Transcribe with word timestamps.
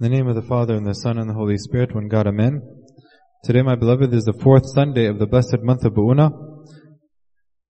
In 0.00 0.10
the 0.10 0.16
name 0.16 0.26
of 0.26 0.34
the 0.34 0.42
Father 0.42 0.74
and 0.74 0.84
the 0.84 0.92
Son 0.92 1.18
and 1.18 1.30
the 1.30 1.34
Holy 1.34 1.56
Spirit, 1.56 1.94
one 1.94 2.08
God, 2.08 2.26
Amen. 2.26 2.60
Today, 3.44 3.62
my 3.62 3.76
beloved, 3.76 4.12
is 4.12 4.24
the 4.24 4.32
fourth 4.32 4.64
Sunday 4.66 5.06
of 5.06 5.20
the 5.20 5.26
blessed 5.28 5.60
month 5.62 5.84
of 5.84 5.92
Bu'una. 5.92 6.32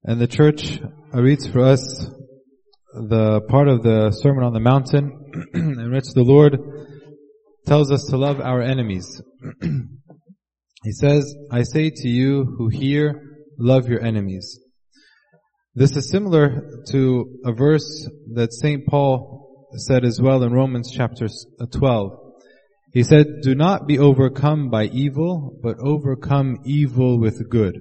And 0.04 0.18
the 0.18 0.26
church 0.26 0.80
reads 1.12 1.46
for 1.46 1.60
us 1.60 2.08
the 2.94 3.42
part 3.50 3.68
of 3.68 3.82
the 3.82 4.10
Sermon 4.10 4.42
on 4.42 4.54
the 4.54 4.60
Mountain 4.60 5.32
in 5.54 5.92
which 5.92 6.14
the 6.14 6.22
Lord 6.22 6.56
tells 7.66 7.92
us 7.92 8.06
to 8.06 8.16
love 8.16 8.40
our 8.40 8.62
enemies. 8.62 9.20
he 10.82 10.92
says, 10.92 11.36
I 11.52 11.62
say 11.62 11.90
to 11.90 12.08
you 12.08 12.54
who 12.56 12.68
hear, 12.68 13.20
love 13.58 13.86
your 13.86 14.02
enemies. 14.02 14.60
This 15.74 15.94
is 15.94 16.08
similar 16.08 16.70
to 16.90 17.26
a 17.44 17.52
verse 17.52 18.08
that 18.32 18.54
St. 18.54 18.86
Paul 18.86 19.43
said 19.76 20.04
as 20.04 20.20
well 20.20 20.42
in 20.42 20.52
Romans 20.52 20.92
chapter 20.94 21.26
uh, 21.60 21.66
12. 21.66 22.18
He 22.92 23.02
said, 23.02 23.26
do 23.42 23.54
not 23.54 23.86
be 23.86 23.98
overcome 23.98 24.70
by 24.70 24.84
evil, 24.84 25.58
but 25.62 25.76
overcome 25.80 26.58
evil 26.64 27.18
with 27.18 27.48
good. 27.50 27.80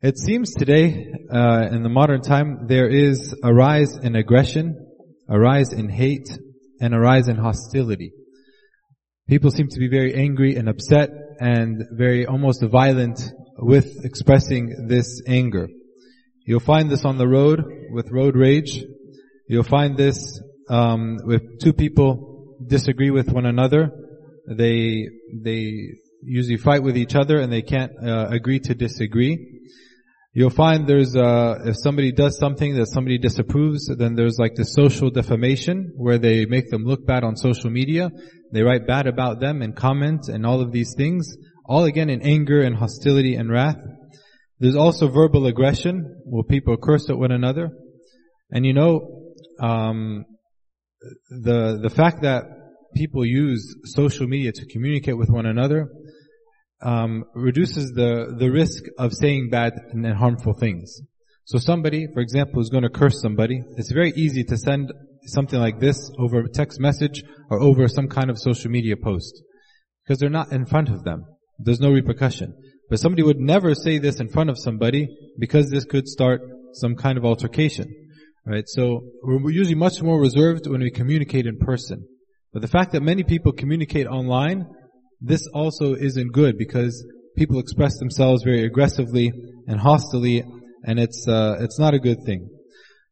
It 0.00 0.18
seems 0.18 0.54
today, 0.54 1.12
uh, 1.32 1.68
in 1.72 1.82
the 1.82 1.88
modern 1.88 2.20
time, 2.20 2.66
there 2.68 2.88
is 2.88 3.34
a 3.42 3.52
rise 3.52 3.96
in 3.96 4.14
aggression, 4.14 4.76
a 5.28 5.38
rise 5.38 5.72
in 5.72 5.88
hate, 5.88 6.28
and 6.80 6.94
a 6.94 6.98
rise 6.98 7.28
in 7.28 7.36
hostility. 7.36 8.12
People 9.28 9.50
seem 9.50 9.68
to 9.68 9.78
be 9.78 9.88
very 9.88 10.14
angry 10.14 10.56
and 10.56 10.68
upset 10.68 11.08
and 11.40 11.82
very 11.92 12.26
almost 12.26 12.62
violent 12.62 13.18
with 13.58 14.04
expressing 14.04 14.86
this 14.88 15.22
anger. 15.26 15.68
You'll 16.46 16.60
find 16.60 16.90
this 16.90 17.06
on 17.06 17.16
the 17.16 17.26
road 17.26 17.64
with 17.90 18.10
road 18.10 18.36
rage. 18.36 18.84
You'll 19.54 19.62
find 19.62 19.96
this 19.96 20.42
um, 20.68 21.18
if 21.28 21.60
two 21.60 21.72
people 21.72 22.56
disagree 22.66 23.12
with 23.12 23.28
one 23.30 23.46
another, 23.46 23.92
they 24.48 25.06
they 25.32 25.90
usually 26.24 26.56
fight 26.56 26.82
with 26.82 26.96
each 26.96 27.14
other 27.14 27.38
and 27.38 27.52
they 27.52 27.62
can't 27.62 27.92
uh, 28.04 28.26
agree 28.30 28.58
to 28.58 28.74
disagree. 28.74 29.60
You'll 30.32 30.50
find 30.50 30.88
there's 30.88 31.14
uh, 31.14 31.60
if 31.66 31.76
somebody 31.78 32.10
does 32.10 32.36
something 32.36 32.74
that 32.74 32.88
somebody 32.88 33.16
disapproves, 33.16 33.88
then 33.96 34.16
there's 34.16 34.40
like 34.40 34.56
the 34.56 34.64
social 34.64 35.08
defamation 35.10 35.92
where 35.94 36.18
they 36.18 36.46
make 36.46 36.68
them 36.70 36.82
look 36.82 37.06
bad 37.06 37.22
on 37.22 37.36
social 37.36 37.70
media. 37.70 38.10
They 38.50 38.62
write 38.62 38.88
bad 38.88 39.06
about 39.06 39.38
them 39.38 39.62
and 39.62 39.76
comment 39.76 40.26
and 40.26 40.44
all 40.44 40.62
of 40.62 40.72
these 40.72 40.94
things, 40.96 41.32
all 41.64 41.84
again 41.84 42.10
in 42.10 42.22
anger 42.22 42.60
and 42.60 42.74
hostility 42.74 43.36
and 43.36 43.52
wrath. 43.52 43.78
There's 44.58 44.74
also 44.74 45.06
verbal 45.06 45.46
aggression 45.46 46.22
where 46.24 46.42
people 46.42 46.76
curse 46.76 47.08
at 47.08 47.18
one 47.18 47.30
another. 47.30 47.70
And 48.50 48.66
you 48.66 48.72
know, 48.72 49.23
um, 49.60 50.24
the 51.30 51.78
the 51.82 51.90
fact 51.90 52.22
that 52.22 52.44
people 52.94 53.24
use 53.24 53.76
social 53.84 54.26
media 54.26 54.52
to 54.52 54.66
communicate 54.66 55.16
with 55.16 55.28
one 55.28 55.46
another 55.46 55.88
um, 56.82 57.24
reduces 57.34 57.92
the 57.92 58.34
the 58.38 58.50
risk 58.50 58.84
of 58.98 59.12
saying 59.12 59.48
bad 59.50 59.72
and 59.90 60.06
harmful 60.14 60.54
things. 60.54 61.00
So 61.46 61.58
somebody, 61.58 62.06
for 62.12 62.20
example, 62.20 62.62
is 62.62 62.70
going 62.70 62.84
to 62.84 62.88
curse 62.88 63.20
somebody. 63.20 63.62
It's 63.76 63.92
very 63.92 64.12
easy 64.16 64.44
to 64.44 64.56
send 64.56 64.92
something 65.26 65.58
like 65.58 65.78
this 65.78 66.10
over 66.18 66.40
a 66.40 66.48
text 66.48 66.80
message 66.80 67.22
or 67.50 67.60
over 67.60 67.86
some 67.88 68.08
kind 68.08 68.30
of 68.30 68.38
social 68.38 68.70
media 68.70 68.96
post 68.96 69.42
because 70.02 70.18
they're 70.18 70.30
not 70.30 70.52
in 70.52 70.64
front 70.64 70.88
of 70.88 71.04
them. 71.04 71.24
There's 71.58 71.80
no 71.80 71.92
repercussion. 71.92 72.54
But 72.88 72.98
somebody 72.98 73.22
would 73.22 73.38
never 73.38 73.74
say 73.74 73.98
this 73.98 74.20
in 74.20 74.28
front 74.28 74.50
of 74.50 74.58
somebody 74.58 75.08
because 75.38 75.70
this 75.70 75.84
could 75.84 76.08
start 76.08 76.40
some 76.72 76.96
kind 76.96 77.16
of 77.18 77.24
altercation. 77.24 77.92
Right? 78.46 78.64
So 78.66 79.00
we're 79.22 79.50
usually 79.50 79.74
much 79.74 80.02
more 80.02 80.20
reserved 80.20 80.66
when 80.66 80.82
we 80.82 80.90
communicate 80.90 81.46
in 81.46 81.58
person. 81.58 82.06
But 82.52 82.60
the 82.60 82.68
fact 82.68 82.92
that 82.92 83.02
many 83.02 83.24
people 83.24 83.52
communicate 83.52 84.06
online, 84.06 84.66
this 85.20 85.46
also 85.54 85.94
isn't 85.94 86.32
good 86.32 86.58
because 86.58 87.04
people 87.36 87.58
express 87.58 87.98
themselves 87.98 88.42
very 88.42 88.64
aggressively 88.64 89.32
and 89.66 89.80
hostilely, 89.80 90.44
and 90.84 90.98
it's 90.98 91.26
uh, 91.26 91.56
it's 91.60 91.78
not 91.78 91.94
a 91.94 91.98
good 91.98 92.18
thing. 92.26 92.50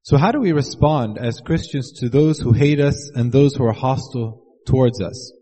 So 0.03 0.19
how 0.19 0.33
do 0.33 0.41
we 0.41 0.53
respond 0.53 1.17
as 1.19 1.41
Christians 1.41 1.93
to 2.01 2.09
those 2.09 2.39
who 2.39 2.53
hate 2.53 2.81
us 2.81 3.11
and 3.15 3.33
those 3.33 3.55
who 3.55 3.65
are 3.65 3.73
hostile 3.73 4.45
towards 4.67 5.01
us? 5.01 5.33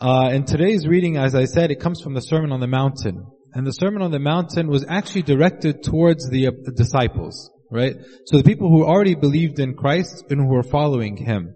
Uh, 0.00 0.30
in 0.32 0.44
today's 0.44 0.86
reading, 0.86 1.16
as 1.16 1.34
I 1.34 1.46
said, 1.46 1.70
it 1.70 1.80
comes 1.80 2.00
from 2.00 2.14
the 2.14 2.20
Sermon 2.20 2.52
on 2.52 2.60
the 2.60 2.66
Mountain, 2.66 3.24
and 3.54 3.66
the 3.66 3.72
Sermon 3.72 4.02
on 4.02 4.10
the 4.10 4.18
Mountain 4.18 4.68
was 4.68 4.84
actually 4.86 5.22
directed 5.22 5.82
towards 5.82 6.28
the, 6.28 6.48
uh, 6.48 6.50
the 6.64 6.72
disciples 6.72 7.50
right? 7.70 7.96
So 8.26 8.38
the 8.38 8.44
people 8.44 8.68
who 8.68 8.84
already 8.84 9.14
believed 9.14 9.58
in 9.58 9.74
Christ 9.74 10.24
and 10.30 10.40
who 10.40 10.46
were 10.46 10.62
following 10.62 11.16
Him. 11.16 11.54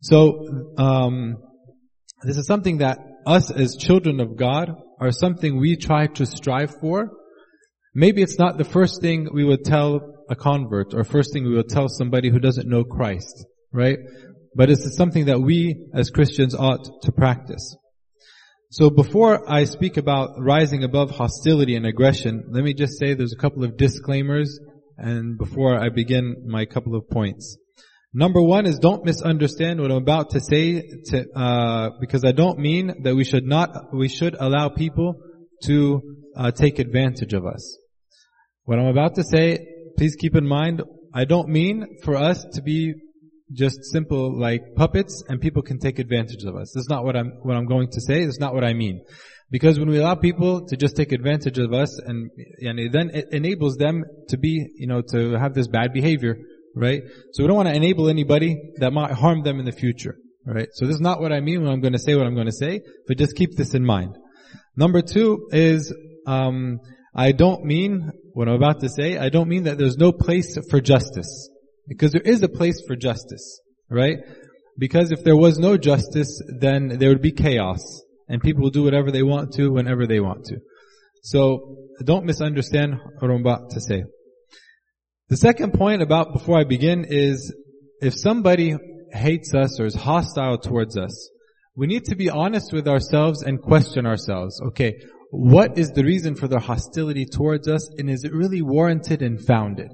So, 0.00 0.74
um, 0.78 1.36
this 2.24 2.36
is 2.36 2.46
something 2.46 2.78
that 2.78 2.98
us 3.26 3.50
as 3.50 3.76
children 3.76 4.20
of 4.20 4.36
God 4.36 4.74
are 5.00 5.10
something 5.10 5.58
we 5.58 5.76
try 5.76 6.06
to 6.06 6.26
strive 6.26 6.74
for. 6.80 7.10
Maybe 7.94 8.22
it's 8.22 8.38
not 8.38 8.58
the 8.58 8.64
first 8.64 9.00
thing 9.00 9.28
we 9.32 9.44
would 9.44 9.64
tell 9.64 10.00
a 10.30 10.36
convert 10.36 10.94
or 10.94 11.04
first 11.04 11.32
thing 11.32 11.44
we 11.44 11.56
would 11.56 11.68
tell 11.68 11.88
somebody 11.88 12.30
who 12.30 12.38
doesn't 12.38 12.68
know 12.68 12.84
Christ, 12.84 13.44
right? 13.72 13.98
But 14.54 14.70
it's 14.70 14.96
something 14.96 15.26
that 15.26 15.40
we 15.40 15.86
as 15.94 16.10
Christians 16.10 16.54
ought 16.54 17.02
to 17.02 17.12
practice. 17.12 17.76
So 18.70 18.88
before 18.88 19.50
I 19.50 19.64
speak 19.64 19.98
about 19.98 20.30
rising 20.38 20.82
above 20.82 21.10
hostility 21.10 21.76
and 21.76 21.84
aggression, 21.84 22.44
let 22.50 22.64
me 22.64 22.72
just 22.72 22.98
say 22.98 23.12
there's 23.12 23.34
a 23.34 23.40
couple 23.40 23.64
of 23.64 23.76
disclaimers 23.76 24.58
and 25.02 25.36
before 25.36 25.78
I 25.78 25.88
begin 25.88 26.44
my 26.46 26.64
couple 26.64 26.94
of 26.94 27.10
points. 27.10 27.58
Number 28.14 28.40
one 28.40 28.66
is 28.66 28.78
don't 28.78 29.04
misunderstand 29.04 29.80
what 29.80 29.90
I'm 29.90 29.98
about 29.98 30.30
to 30.30 30.40
say 30.40 30.82
to, 31.06 31.24
uh, 31.34 31.90
because 32.00 32.24
I 32.24 32.32
don't 32.32 32.58
mean 32.58 33.02
that 33.02 33.14
we 33.14 33.24
should 33.24 33.44
not, 33.44 33.92
we 33.92 34.08
should 34.08 34.36
allow 34.38 34.68
people 34.68 35.14
to 35.64 36.02
uh, 36.36 36.50
take 36.50 36.78
advantage 36.78 37.32
of 37.32 37.44
us. 37.46 37.78
What 38.64 38.78
I'm 38.78 38.86
about 38.86 39.16
to 39.16 39.24
say, 39.24 39.66
please 39.96 40.14
keep 40.14 40.36
in 40.36 40.46
mind, 40.46 40.82
I 41.14 41.24
don't 41.24 41.48
mean 41.48 41.98
for 42.04 42.16
us 42.16 42.44
to 42.52 42.62
be 42.62 42.94
just 43.52 43.84
simple 43.84 44.38
like 44.38 44.62
puppets 44.76 45.24
and 45.28 45.40
people 45.40 45.62
can 45.62 45.78
take 45.78 45.98
advantage 45.98 46.44
of 46.44 46.54
us. 46.54 46.72
That's 46.74 46.88
not 46.88 47.04
what 47.04 47.16
I'm, 47.16 47.32
what 47.42 47.56
I'm 47.56 47.66
going 47.66 47.88
to 47.92 48.00
say. 48.00 48.24
That's 48.24 48.40
not 48.40 48.54
what 48.54 48.64
I 48.64 48.72
mean. 48.72 49.04
Because 49.52 49.78
when 49.78 49.90
we 49.90 49.98
allow 49.98 50.14
people 50.14 50.66
to 50.68 50.76
just 50.78 50.96
take 50.96 51.12
advantage 51.12 51.58
of 51.58 51.74
us 51.74 51.98
and, 51.98 52.30
and 52.60 52.90
then 52.90 53.10
it 53.10 53.26
enables 53.32 53.76
them 53.76 54.02
to 54.30 54.38
be, 54.38 54.66
you 54.76 54.86
know, 54.86 55.02
to 55.12 55.32
have 55.38 55.52
this 55.52 55.68
bad 55.68 55.92
behavior, 55.92 56.38
right? 56.74 57.02
So 57.32 57.42
we 57.42 57.48
don't 57.48 57.56
want 57.56 57.68
to 57.68 57.74
enable 57.74 58.08
anybody 58.08 58.56
that 58.78 58.94
might 58.94 59.12
harm 59.12 59.42
them 59.42 59.58
in 59.58 59.66
the 59.66 59.72
future, 59.72 60.16
right? 60.46 60.68
So 60.72 60.86
this 60.86 60.94
is 60.94 61.02
not 61.02 61.20
what 61.20 61.32
I 61.32 61.40
mean 61.40 61.62
when 61.62 61.70
I'm 61.70 61.82
going 61.82 61.92
to 61.92 61.98
say 61.98 62.14
what 62.14 62.26
I'm 62.26 62.34
going 62.34 62.46
to 62.46 62.52
say, 62.52 62.80
but 63.06 63.18
just 63.18 63.36
keep 63.36 63.54
this 63.54 63.74
in 63.74 63.84
mind. 63.84 64.16
Number 64.74 65.02
two 65.02 65.48
is, 65.50 65.94
um, 66.26 66.80
I 67.14 67.32
don't 67.32 67.62
mean, 67.66 68.10
what 68.32 68.48
I'm 68.48 68.54
about 68.54 68.80
to 68.80 68.88
say, 68.88 69.18
I 69.18 69.28
don't 69.28 69.50
mean 69.50 69.64
that 69.64 69.76
there's 69.76 69.98
no 69.98 70.12
place 70.12 70.56
for 70.70 70.80
justice. 70.80 71.50
Because 71.86 72.12
there 72.12 72.22
is 72.22 72.42
a 72.42 72.48
place 72.48 72.80
for 72.86 72.96
justice, 72.96 73.60
right? 73.90 74.16
Because 74.78 75.12
if 75.12 75.24
there 75.24 75.36
was 75.36 75.58
no 75.58 75.76
justice, 75.76 76.40
then 76.58 76.96
there 76.98 77.10
would 77.10 77.20
be 77.20 77.32
chaos 77.32 78.02
and 78.28 78.42
people 78.42 78.62
will 78.62 78.70
do 78.70 78.84
whatever 78.84 79.10
they 79.10 79.22
want 79.22 79.52
to 79.54 79.68
whenever 79.70 80.06
they 80.06 80.20
want 80.20 80.44
to. 80.46 80.56
So 81.22 81.76
don't 82.04 82.24
misunderstand 82.24 82.96
what 83.20 83.70
to 83.70 83.80
say. 83.80 84.04
The 85.28 85.36
second 85.36 85.72
point 85.74 86.02
about 86.02 86.32
before 86.32 86.58
I 86.58 86.64
begin 86.64 87.06
is 87.08 87.54
if 88.00 88.14
somebody 88.14 88.76
hates 89.12 89.54
us 89.54 89.78
or 89.78 89.86
is 89.86 89.94
hostile 89.94 90.58
towards 90.58 90.96
us, 90.96 91.30
we 91.76 91.86
need 91.86 92.04
to 92.04 92.16
be 92.16 92.28
honest 92.28 92.72
with 92.72 92.88
ourselves 92.88 93.42
and 93.42 93.60
question 93.60 94.04
ourselves. 94.04 94.60
Okay, 94.68 94.94
what 95.30 95.78
is 95.78 95.92
the 95.92 96.04
reason 96.04 96.34
for 96.34 96.48
their 96.48 96.60
hostility 96.60 97.24
towards 97.24 97.68
us 97.68 97.88
and 97.96 98.10
is 98.10 98.24
it 98.24 98.34
really 98.34 98.60
warranted 98.60 99.22
and 99.22 99.40
founded? 99.40 99.88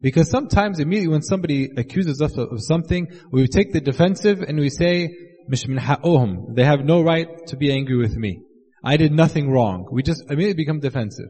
Because 0.00 0.28
sometimes 0.28 0.78
immediately 0.78 1.12
when 1.12 1.22
somebody 1.22 1.70
accuses 1.76 2.20
us 2.20 2.36
of 2.36 2.48
something, 2.58 3.06
we 3.30 3.46
take 3.46 3.72
the 3.72 3.80
defensive 3.80 4.42
and 4.42 4.58
we 4.58 4.68
say, 4.68 5.08
مش 5.49 5.69
من 5.69 5.79
حقهم. 5.79 6.55
They 6.55 6.63
have 6.63 6.85
no 6.85 7.01
right 7.01 7.27
to 7.47 7.57
be 7.57 7.71
angry 7.71 7.97
with 7.97 8.15
me. 8.15 8.41
I 8.83 8.97
did 8.97 9.11
nothing 9.11 9.51
wrong. 9.51 9.87
We 9.91 10.03
just 10.03 10.23
immediately 10.29 10.63
become 10.63 10.79
defensive. 10.79 11.29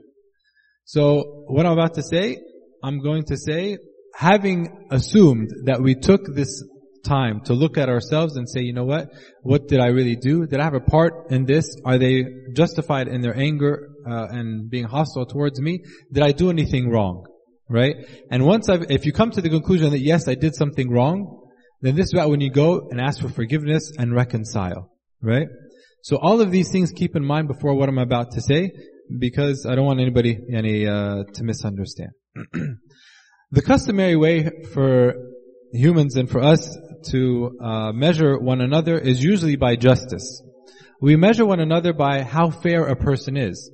So 0.86 1.46
what 1.48 1.66
I'm 1.66 1.74
about 1.74 1.96
to 1.96 2.04
say, 2.04 2.38
I'm 2.84 3.02
going 3.02 3.24
to 3.26 3.38
say, 3.38 3.78
having 4.16 4.88
assumed 4.90 5.50
that 5.66 5.82
we 5.82 5.96
took 5.96 6.22
this 6.34 6.64
time 7.04 7.42
to 7.46 7.54
look 7.54 7.78
at 7.78 7.90
ourselves 7.90 8.36
and 8.38 8.48
say, 8.48 8.62
you 8.62 8.74
know 8.74 8.86
what? 8.86 9.10
What 9.42 9.68
did 9.68 9.80
I 9.80 9.88
really 9.88 10.16
do? 10.16 10.46
Did 10.46 10.60
I 10.60 10.64
have 10.64 10.74
a 10.74 10.80
part 10.80 11.32
in 11.32 11.46
this? 11.46 11.76
Are 11.86 11.98
they 11.98 12.26
justified 12.54 13.08
in 13.08 13.22
their 13.22 13.38
anger 13.38 13.90
uh, 14.10 14.28
and 14.30 14.70
being 14.70 14.86
hostile 14.86 15.26
towards 15.26 15.60
me? 15.60 15.84
Did 16.12 16.24
I 16.24 16.32
do 16.32 16.50
anything 16.50 16.90
wrong? 16.90 17.26
Right? 17.70 17.96
And 18.30 18.46
once 18.46 18.70
I've, 18.70 18.86
if 18.90 19.06
you 19.06 19.14
come 19.14 19.32
to 19.32 19.42
the 19.42 19.50
conclusion 19.50 19.92
that 19.92 20.00
yes, 20.00 20.28
I 20.28 20.36
did 20.36 20.56
something 20.56 20.90
wrong, 20.90 21.42
then 21.81 21.95
this 21.95 22.07
is 22.07 22.13
about 22.15 22.31
when 22.31 22.41
you 22.41 22.51
go 22.51 22.89
and 22.91 23.01
ask 23.01 23.21
for 23.21 23.29
forgiveness 23.29 23.93
and 23.99 24.15
reconcile. 24.15 24.91
Right? 25.23 25.49
So 26.03 26.17
all 26.17 26.41
of 26.41 26.51
these 26.51 26.71
things 26.71 26.93
keep 26.93 27.17
in 27.17 27.25
mind 27.25 27.49
before 27.49 27.75
what 27.75 27.89
I'm 27.89 27.99
about 27.99 28.33
to 28.33 28.41
say, 28.41 28.71
because 29.19 29.67
I 29.67 29.75
don't 29.75 29.87
want 29.87 30.01
anybody 30.01 30.39
any, 30.53 30.87
uh, 30.87 31.25
to 31.35 31.45
misunderstand. 31.45 32.11
the 33.51 33.63
customary 33.63 34.17
way 34.17 34.51
for 34.73 35.15
humans 35.73 36.17
and 36.17 36.31
for 36.31 36.41
us 36.41 36.77
to 37.11 37.59
uh, 37.61 37.93
measure 37.93 38.39
one 38.39 38.61
another 38.61 38.99
is 38.99 39.23
usually 39.23 39.57
by 39.57 39.77
justice. 39.77 40.43
We 41.01 41.17
measure 41.17 41.45
one 41.45 41.61
another 41.61 41.93
by 41.93 42.23
how 42.23 42.51
fair 42.51 42.87
a 42.87 42.97
person 42.97 43.37
is. 43.37 43.71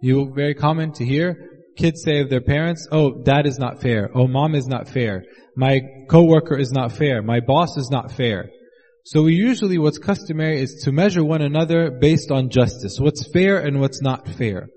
You 0.00 0.32
very 0.34 0.54
common 0.54 0.92
to 0.92 1.04
hear 1.04 1.36
kids 1.80 2.02
say 2.02 2.20
of 2.20 2.30
their 2.30 2.40
parents, 2.40 2.86
"Oh, 2.92 3.22
dad 3.22 3.46
is 3.46 3.58
not 3.58 3.80
fair. 3.80 4.10
Oh, 4.14 4.26
mom 4.26 4.54
is 4.54 4.66
not 4.66 4.88
fair. 4.88 5.24
My 5.56 5.80
coworker 6.08 6.56
is 6.56 6.72
not 6.72 6.92
fair. 6.92 7.22
My 7.22 7.40
boss 7.40 7.76
is 7.76 7.90
not 7.90 8.12
fair." 8.12 8.50
So 9.04 9.22
we 9.22 9.34
usually, 9.34 9.78
what's 9.78 9.98
customary 9.98 10.60
is 10.60 10.82
to 10.84 10.92
measure 10.92 11.24
one 11.24 11.42
another 11.42 11.90
based 11.90 12.30
on 12.30 12.50
justice. 12.50 12.98
What's 13.00 13.26
fair 13.32 13.58
and 13.58 13.80
what's 13.80 14.02
not 14.02 14.28
fair. 14.28 14.68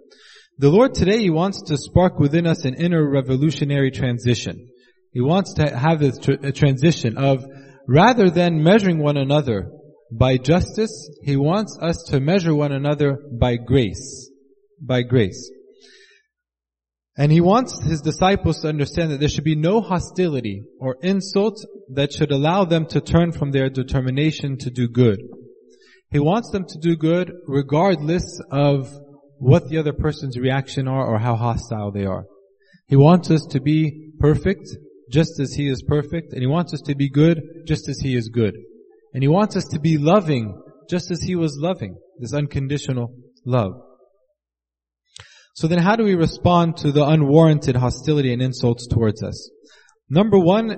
The 0.59 0.69
Lord 0.69 0.94
today, 0.94 1.19
He 1.19 1.29
wants 1.29 1.61
to 1.63 1.77
spark 1.77 2.19
within 2.19 2.47
us 2.47 2.63
an 2.63 2.75
inner 2.75 3.07
revolutionary 3.07 3.91
transition. 3.91 4.69
He 5.11 5.21
wants 5.21 5.53
to 5.56 5.77
have 5.77 6.01
a, 6.01 6.11
tr- 6.11 6.51
transition 6.51 7.17
of 7.17 7.45
rather 7.88 8.29
than 8.29 8.63
measuring 8.63 8.99
one 8.99 9.17
another 9.17 9.69
by 10.11 10.38
justice, 10.38 11.09
He 11.23 11.35
wants 11.35 11.77
us 11.81 11.97
to 12.09 12.19
measure 12.19 12.56
one 12.56 12.71
another 12.71 13.19
by 13.39 13.57
grace. 13.57 14.29
By 14.81 15.01
grace. 15.01 15.51
And 17.15 17.31
he 17.31 17.42
wants 17.42 17.80
his 17.83 18.01
disciples 18.01 18.62
to 18.62 18.69
understand 18.69 19.12
that 19.12 19.19
there 19.19 19.30
should 19.30 19.44
be 19.44 19.56
no 19.56 19.81
hostility 19.81 20.63
or 20.80 20.98
insult 21.04 21.63
that 21.94 22.12
should 22.12 22.31
allow 22.31 22.65
them 22.65 22.88
to 22.88 23.01
turn 23.01 23.31
from 23.31 23.51
their 23.51 23.69
determination 23.69 24.57
to 24.60 24.71
do 24.71 24.88
good. 24.88 25.19
He 26.10 26.19
wants 26.19 26.50
them 26.51 26.65
to 26.68 26.80
do 26.80 26.95
good 26.95 27.31
regardless 27.48 28.39
of 28.51 28.92
what 29.38 29.69
the 29.69 29.77
other 29.77 29.94
person's 29.94 30.39
reaction 30.39 30.88
are 30.88 31.06
or 31.06 31.19
how 31.19 31.36
hostile 31.36 31.92
they 31.92 32.06
are. 32.06 32.25
He 32.88 32.95
wants 32.95 33.30
us 33.30 33.45
to 33.51 33.62
be 33.62 34.12
perfect 34.19 34.68
just 35.12 35.39
as 35.39 35.54
he 35.54 35.68
is 35.68 35.83
perfect 35.83 36.33
and 36.33 36.42
he 36.42 36.48
wants 36.48 36.74
us 36.74 36.81
to 36.81 36.95
be 36.95 37.09
good 37.09 37.42
just 37.68 37.88
as 37.89 38.00
he 38.00 38.16
is 38.16 38.30
good. 38.30 38.56
And 39.13 39.21
he 39.21 39.27
wants 39.27 39.56
us 39.56 39.66
to 39.66 39.80
be 39.80 39.98
loving 40.00 40.59
just 40.89 41.12
as 41.12 41.21
he 41.21 41.36
was 41.36 41.57
loving. 41.59 41.95
This 42.19 42.33
unconditional 42.33 43.13
love. 43.45 43.74
So 45.55 45.67
then 45.67 45.79
how 45.79 45.95
do 45.95 46.03
we 46.03 46.15
respond 46.15 46.77
to 46.77 46.91
the 46.91 47.05
unwarranted 47.05 47.75
hostility 47.75 48.33
and 48.33 48.41
insults 48.41 48.88
towards 48.88 49.21
us? 49.21 49.51
Number 50.09 50.39
one, 50.39 50.77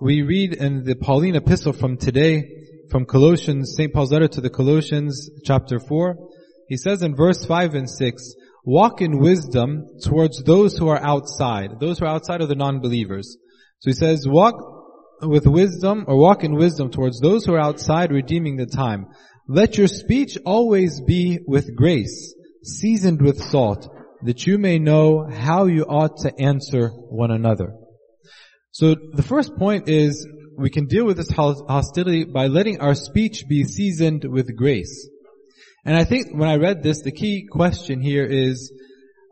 we 0.00 0.22
read 0.22 0.52
in 0.52 0.82
the 0.82 0.96
Pauline 0.96 1.36
epistle 1.36 1.72
from 1.72 1.96
today, 1.96 2.44
from 2.90 3.04
Colossians, 3.04 3.74
St. 3.76 3.92
Paul's 3.92 4.12
letter 4.12 4.26
to 4.28 4.40
the 4.40 4.50
Colossians, 4.50 5.30
chapter 5.44 5.78
4. 5.78 6.16
He 6.68 6.76
says 6.76 7.02
in 7.02 7.14
verse 7.14 7.44
5 7.44 7.76
and 7.76 7.88
6, 7.88 8.34
walk 8.64 9.00
in 9.00 9.18
wisdom 9.18 9.86
towards 10.02 10.42
those 10.42 10.76
who 10.76 10.88
are 10.88 11.00
outside. 11.00 11.78
Those 11.78 12.00
who 12.00 12.06
are 12.06 12.14
outside 12.14 12.40
of 12.40 12.48
the 12.48 12.56
non-believers. 12.56 13.38
So 13.78 13.90
he 13.90 13.94
says, 13.94 14.26
walk 14.26 14.56
with 15.22 15.46
wisdom, 15.46 16.04
or 16.08 16.16
walk 16.18 16.42
in 16.42 16.54
wisdom 16.56 16.90
towards 16.90 17.20
those 17.20 17.44
who 17.44 17.54
are 17.54 17.60
outside, 17.60 18.10
redeeming 18.10 18.56
the 18.56 18.66
time. 18.66 19.06
Let 19.48 19.78
your 19.78 19.86
speech 19.86 20.36
always 20.44 21.00
be 21.00 21.38
with 21.46 21.76
grace, 21.76 22.34
seasoned 22.64 23.22
with 23.22 23.40
salt, 23.40 23.88
that 24.22 24.46
you 24.46 24.58
may 24.58 24.78
know 24.78 25.26
how 25.26 25.66
you 25.66 25.84
ought 25.84 26.18
to 26.18 26.32
answer 26.40 26.88
one 26.88 27.30
another. 27.30 27.74
So 28.72 28.94
the 29.12 29.22
first 29.22 29.56
point 29.56 29.88
is 29.88 30.26
we 30.58 30.70
can 30.70 30.86
deal 30.86 31.04
with 31.04 31.16
this 31.16 31.30
hostility 31.30 32.24
by 32.24 32.46
letting 32.46 32.80
our 32.80 32.94
speech 32.94 33.44
be 33.48 33.64
seasoned 33.64 34.24
with 34.24 34.56
grace. 34.56 35.08
And 35.84 35.96
I 35.96 36.04
think 36.04 36.34
when 36.34 36.48
I 36.48 36.56
read 36.56 36.82
this, 36.82 37.02
the 37.02 37.12
key 37.12 37.46
question 37.50 38.00
here 38.00 38.24
is 38.24 38.72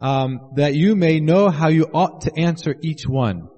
um, 0.01 0.53
that 0.57 0.75
you 0.75 0.95
may 0.95 1.21
know 1.21 1.51
how 1.51 1.69
you 1.69 1.85
ought 1.93 2.23
to 2.23 2.39
answer 2.39 2.77
each 2.83 3.07
one. 3.07 3.49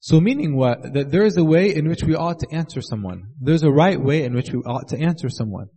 So 0.00 0.20
meaning 0.20 0.56
what? 0.56 0.94
That 0.94 1.10
there 1.10 1.24
is 1.24 1.36
a 1.36 1.44
way 1.44 1.74
in 1.74 1.88
which 1.88 2.04
we 2.04 2.14
ought 2.14 2.38
to 2.40 2.48
answer 2.52 2.80
someone. 2.80 3.24
There's 3.40 3.62
a 3.62 3.70
right 3.70 4.00
way 4.00 4.24
in 4.24 4.34
which 4.34 4.50
we 4.50 4.60
ought 4.60 4.88
to 4.88 4.98
answer 4.98 5.28
someone. 5.28 5.68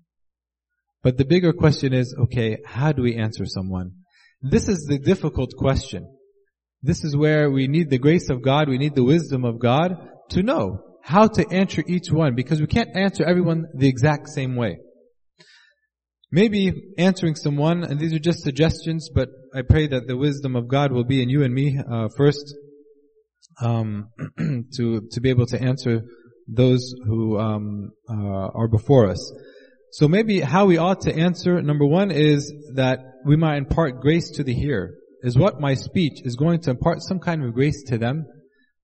But 1.01 1.17
the 1.17 1.25
bigger 1.25 1.51
question 1.51 1.93
is, 1.93 2.15
okay, 2.17 2.59
how 2.65 2.93
do 2.93 3.01
we 3.01 3.17
answer 3.17 3.45
someone? 3.45 4.02
This 4.43 4.67
is 4.67 4.85
the 4.89 4.99
difficult 4.99 5.55
question. 5.57 6.05
This 6.81 7.05
is 7.05 7.15
where 7.15 7.49
we 7.49 7.67
need 7.67 7.89
the 7.89 7.97
grace 7.97 8.29
of 8.29 8.41
God, 8.41 8.67
we 8.67 8.77
need 8.77 8.93
the 8.93 9.03
wisdom 9.03 9.45
of 9.45 9.57
God 9.57 9.95
to 10.31 10.43
know 10.43 10.79
how 11.01 11.27
to 11.27 11.47
answer 11.49 11.81
each 11.87 12.11
one 12.11 12.35
because 12.35 12.59
we 12.59 12.67
can't 12.67 12.95
answer 12.95 13.23
everyone 13.23 13.67
the 13.73 13.87
exact 13.87 14.27
same 14.27 14.57
way. 14.57 14.79
Maybe 16.29 16.73
answering 16.97 17.35
someone, 17.35 17.83
and 17.83 17.99
these 17.99 18.13
are 18.13 18.19
just 18.19 18.39
suggestions, 18.39 19.09
but 19.13 19.29
I 19.55 19.61
pray 19.61 19.87
that 19.87 20.07
the 20.07 20.17
wisdom 20.17 20.57
of 20.57 20.67
God 20.67 20.91
will 20.91 21.05
be 21.05 21.21
in 21.21 21.29
you 21.29 21.43
and 21.43 21.53
me 21.53 21.79
uh, 21.79 22.09
first, 22.17 22.53
um, 23.61 24.09
to 24.37 25.07
to 25.11 25.21
be 25.21 25.29
able 25.29 25.45
to 25.45 25.61
answer 25.61 26.01
those 26.47 26.93
who 27.05 27.39
um, 27.39 27.91
uh, 28.09 28.49
are 28.55 28.67
before 28.67 29.09
us. 29.09 29.31
So 29.93 30.07
maybe 30.07 30.39
how 30.39 30.65
we 30.65 30.79
ought 30.79 31.01
to 31.01 31.15
answer, 31.15 31.61
number 31.61 31.85
one 31.85 32.09
is 32.09 32.51
that 32.73 32.97
we 33.27 33.35
might 33.35 33.57
impart 33.57 34.01
grace 34.01 34.31
to 34.31 34.43
the 34.43 34.55
hearer. 34.55 34.95
Is 35.21 35.37
what 35.37 35.61
my 35.61 35.75
speech 35.75 36.19
is 36.25 36.35
going 36.35 36.61
to 36.61 36.71
impart 36.71 37.03
some 37.03 37.19
kind 37.19 37.45
of 37.45 37.53
grace 37.53 37.83
to 37.89 37.99
them? 37.99 38.25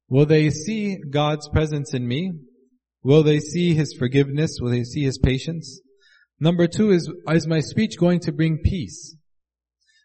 Will 0.08 0.28
they 0.28 0.52
see 0.52 0.98
God's 0.98 1.50
presence 1.50 1.96
in 1.96 2.08
me? 2.08 2.34
Will 3.02 3.24
they 3.24 3.40
see 3.40 3.74
His 3.74 3.92
forgiveness? 3.98 4.60
Will 4.62 4.70
they 4.70 4.84
see 4.84 5.02
His 5.02 5.18
patience? 5.18 5.82
Number 6.40 6.68
two 6.68 6.92
is, 6.92 7.12
is 7.28 7.48
my 7.48 7.62
speech 7.62 7.98
going 7.98 8.20
to 8.20 8.32
bring 8.32 8.60
peace? 8.64 9.16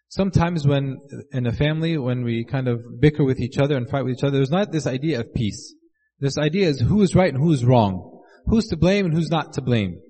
Sometimes 0.08 0.66
when, 0.66 0.96
in 1.32 1.46
a 1.46 1.52
family, 1.52 1.98
when 1.98 2.24
we 2.24 2.46
kind 2.46 2.66
of 2.66 2.80
bicker 2.98 3.24
with 3.24 3.40
each 3.40 3.58
other 3.58 3.76
and 3.76 3.90
fight 3.90 4.06
with 4.06 4.14
each 4.14 4.24
other, 4.24 4.38
there's 4.38 4.50
not 4.50 4.72
this 4.72 4.86
idea 4.86 5.20
of 5.20 5.34
peace. 5.34 5.74
This 6.18 6.38
idea 6.38 6.66
is 6.66 6.80
who 6.80 7.02
is 7.02 7.14
right 7.14 7.34
and 7.34 7.42
who 7.42 7.52
is 7.52 7.62
wrong. 7.62 8.22
Who's 8.46 8.68
to 8.68 8.78
blame 8.78 9.04
and 9.04 9.12
who's 9.14 9.30
not 9.30 9.52
to 9.54 9.60
blame. 9.60 10.00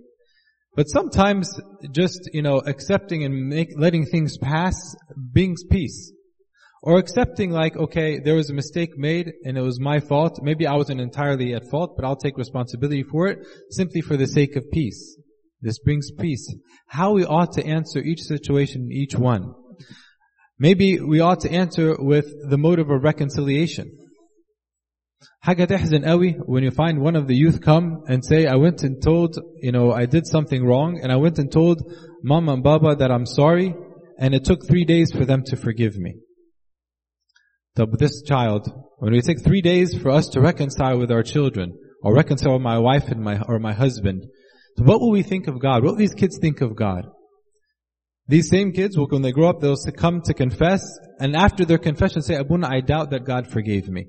But 0.76 0.88
sometimes 0.88 1.48
just, 1.92 2.30
you 2.32 2.42
know, 2.42 2.58
accepting 2.58 3.24
and 3.24 3.48
make, 3.48 3.70
letting 3.76 4.06
things 4.06 4.38
pass 4.38 4.74
brings 5.16 5.62
peace. 5.64 6.12
Or 6.82 6.98
accepting 6.98 7.50
like, 7.50 7.76
okay, 7.76 8.18
there 8.18 8.34
was 8.34 8.50
a 8.50 8.54
mistake 8.54 8.90
made 8.98 9.32
and 9.44 9.56
it 9.56 9.62
was 9.62 9.80
my 9.80 10.00
fault. 10.00 10.40
Maybe 10.42 10.66
I 10.66 10.74
wasn't 10.74 11.00
entirely 11.00 11.54
at 11.54 11.70
fault, 11.70 11.94
but 11.96 12.04
I'll 12.04 12.16
take 12.16 12.36
responsibility 12.36 13.02
for 13.02 13.28
it 13.28 13.38
simply 13.70 14.02
for 14.02 14.18
the 14.18 14.26
sake 14.26 14.56
of 14.56 14.70
peace. 14.70 15.16
This 15.62 15.78
brings 15.78 16.10
peace. 16.10 16.54
How 16.86 17.12
we 17.12 17.24
ought 17.24 17.52
to 17.52 17.64
answer 17.64 18.00
each 18.00 18.20
situation, 18.20 18.90
each 18.92 19.14
one. 19.14 19.54
Maybe 20.58 21.00
we 21.00 21.20
ought 21.20 21.40
to 21.40 21.50
answer 21.50 21.96
with 21.98 22.26
the 22.50 22.58
motive 22.58 22.90
of 22.90 23.02
reconciliation. 23.02 23.90
حاجة 25.41 25.65
تحزن 25.65 26.05
قوي 26.05 26.33
when 26.45 26.63
you 26.63 26.71
find 26.71 26.99
one 26.99 27.15
of 27.15 27.27
the 27.27 27.35
youth 27.35 27.61
come 27.61 28.03
and 28.07 28.23
say, 28.23 28.45
I 28.45 28.55
went 28.55 28.83
and 28.83 29.01
told, 29.01 29.37
you 29.61 29.71
know, 29.71 29.91
I 29.91 30.05
did 30.05 30.25
something 30.27 30.65
wrong 30.65 30.99
and 31.01 31.11
I 31.11 31.17
went 31.17 31.39
and 31.39 31.51
told 31.51 31.81
mom 32.23 32.49
and 32.49 32.63
baba 32.63 32.95
that 32.95 33.11
I'm 33.11 33.25
sorry 33.25 33.75
and 34.17 34.33
it 34.33 34.43
took 34.43 34.67
three 34.67 34.85
days 34.85 35.11
for 35.11 35.25
them 35.25 35.43
to 35.47 35.55
forgive 35.55 35.97
me. 35.97 36.15
But 37.75 37.97
this 37.97 38.21
child, 38.23 38.69
when 38.97 39.13
we 39.13 39.21
take 39.21 39.41
three 39.41 39.61
days 39.61 39.97
for 39.97 40.09
us 40.11 40.27
to 40.29 40.41
reconcile 40.41 40.99
with 40.99 41.11
our 41.11 41.23
children 41.23 41.77
or 42.03 42.13
reconcile 42.13 42.53
with 42.53 42.61
my 42.61 42.77
wife 42.77 43.07
and 43.07 43.21
my, 43.21 43.41
or 43.47 43.59
my 43.59 43.73
husband, 43.73 44.25
what 44.77 44.99
will 44.99 45.11
we 45.11 45.23
think 45.23 45.47
of 45.47 45.59
God? 45.59 45.83
What 45.83 45.91
will 45.91 45.99
these 45.99 46.13
kids 46.13 46.37
think 46.39 46.61
of 46.61 46.75
God? 46.75 47.05
These 48.27 48.49
same 48.49 48.73
kids 48.73 48.97
will, 48.97 49.07
when 49.07 49.21
they 49.21 49.31
grow 49.31 49.49
up, 49.49 49.59
they'll 49.59 49.77
come 49.97 50.21
to 50.25 50.33
confess, 50.33 50.83
and 51.19 51.35
after 51.35 51.65
their 51.65 51.79
confession 51.79 52.21
say, 52.21 52.35
Abuna, 52.35 52.67
I 52.69 52.81
doubt 52.81 53.09
that 53.09 53.25
God 53.25 53.47
forgave 53.47 53.89
me. 53.89 54.05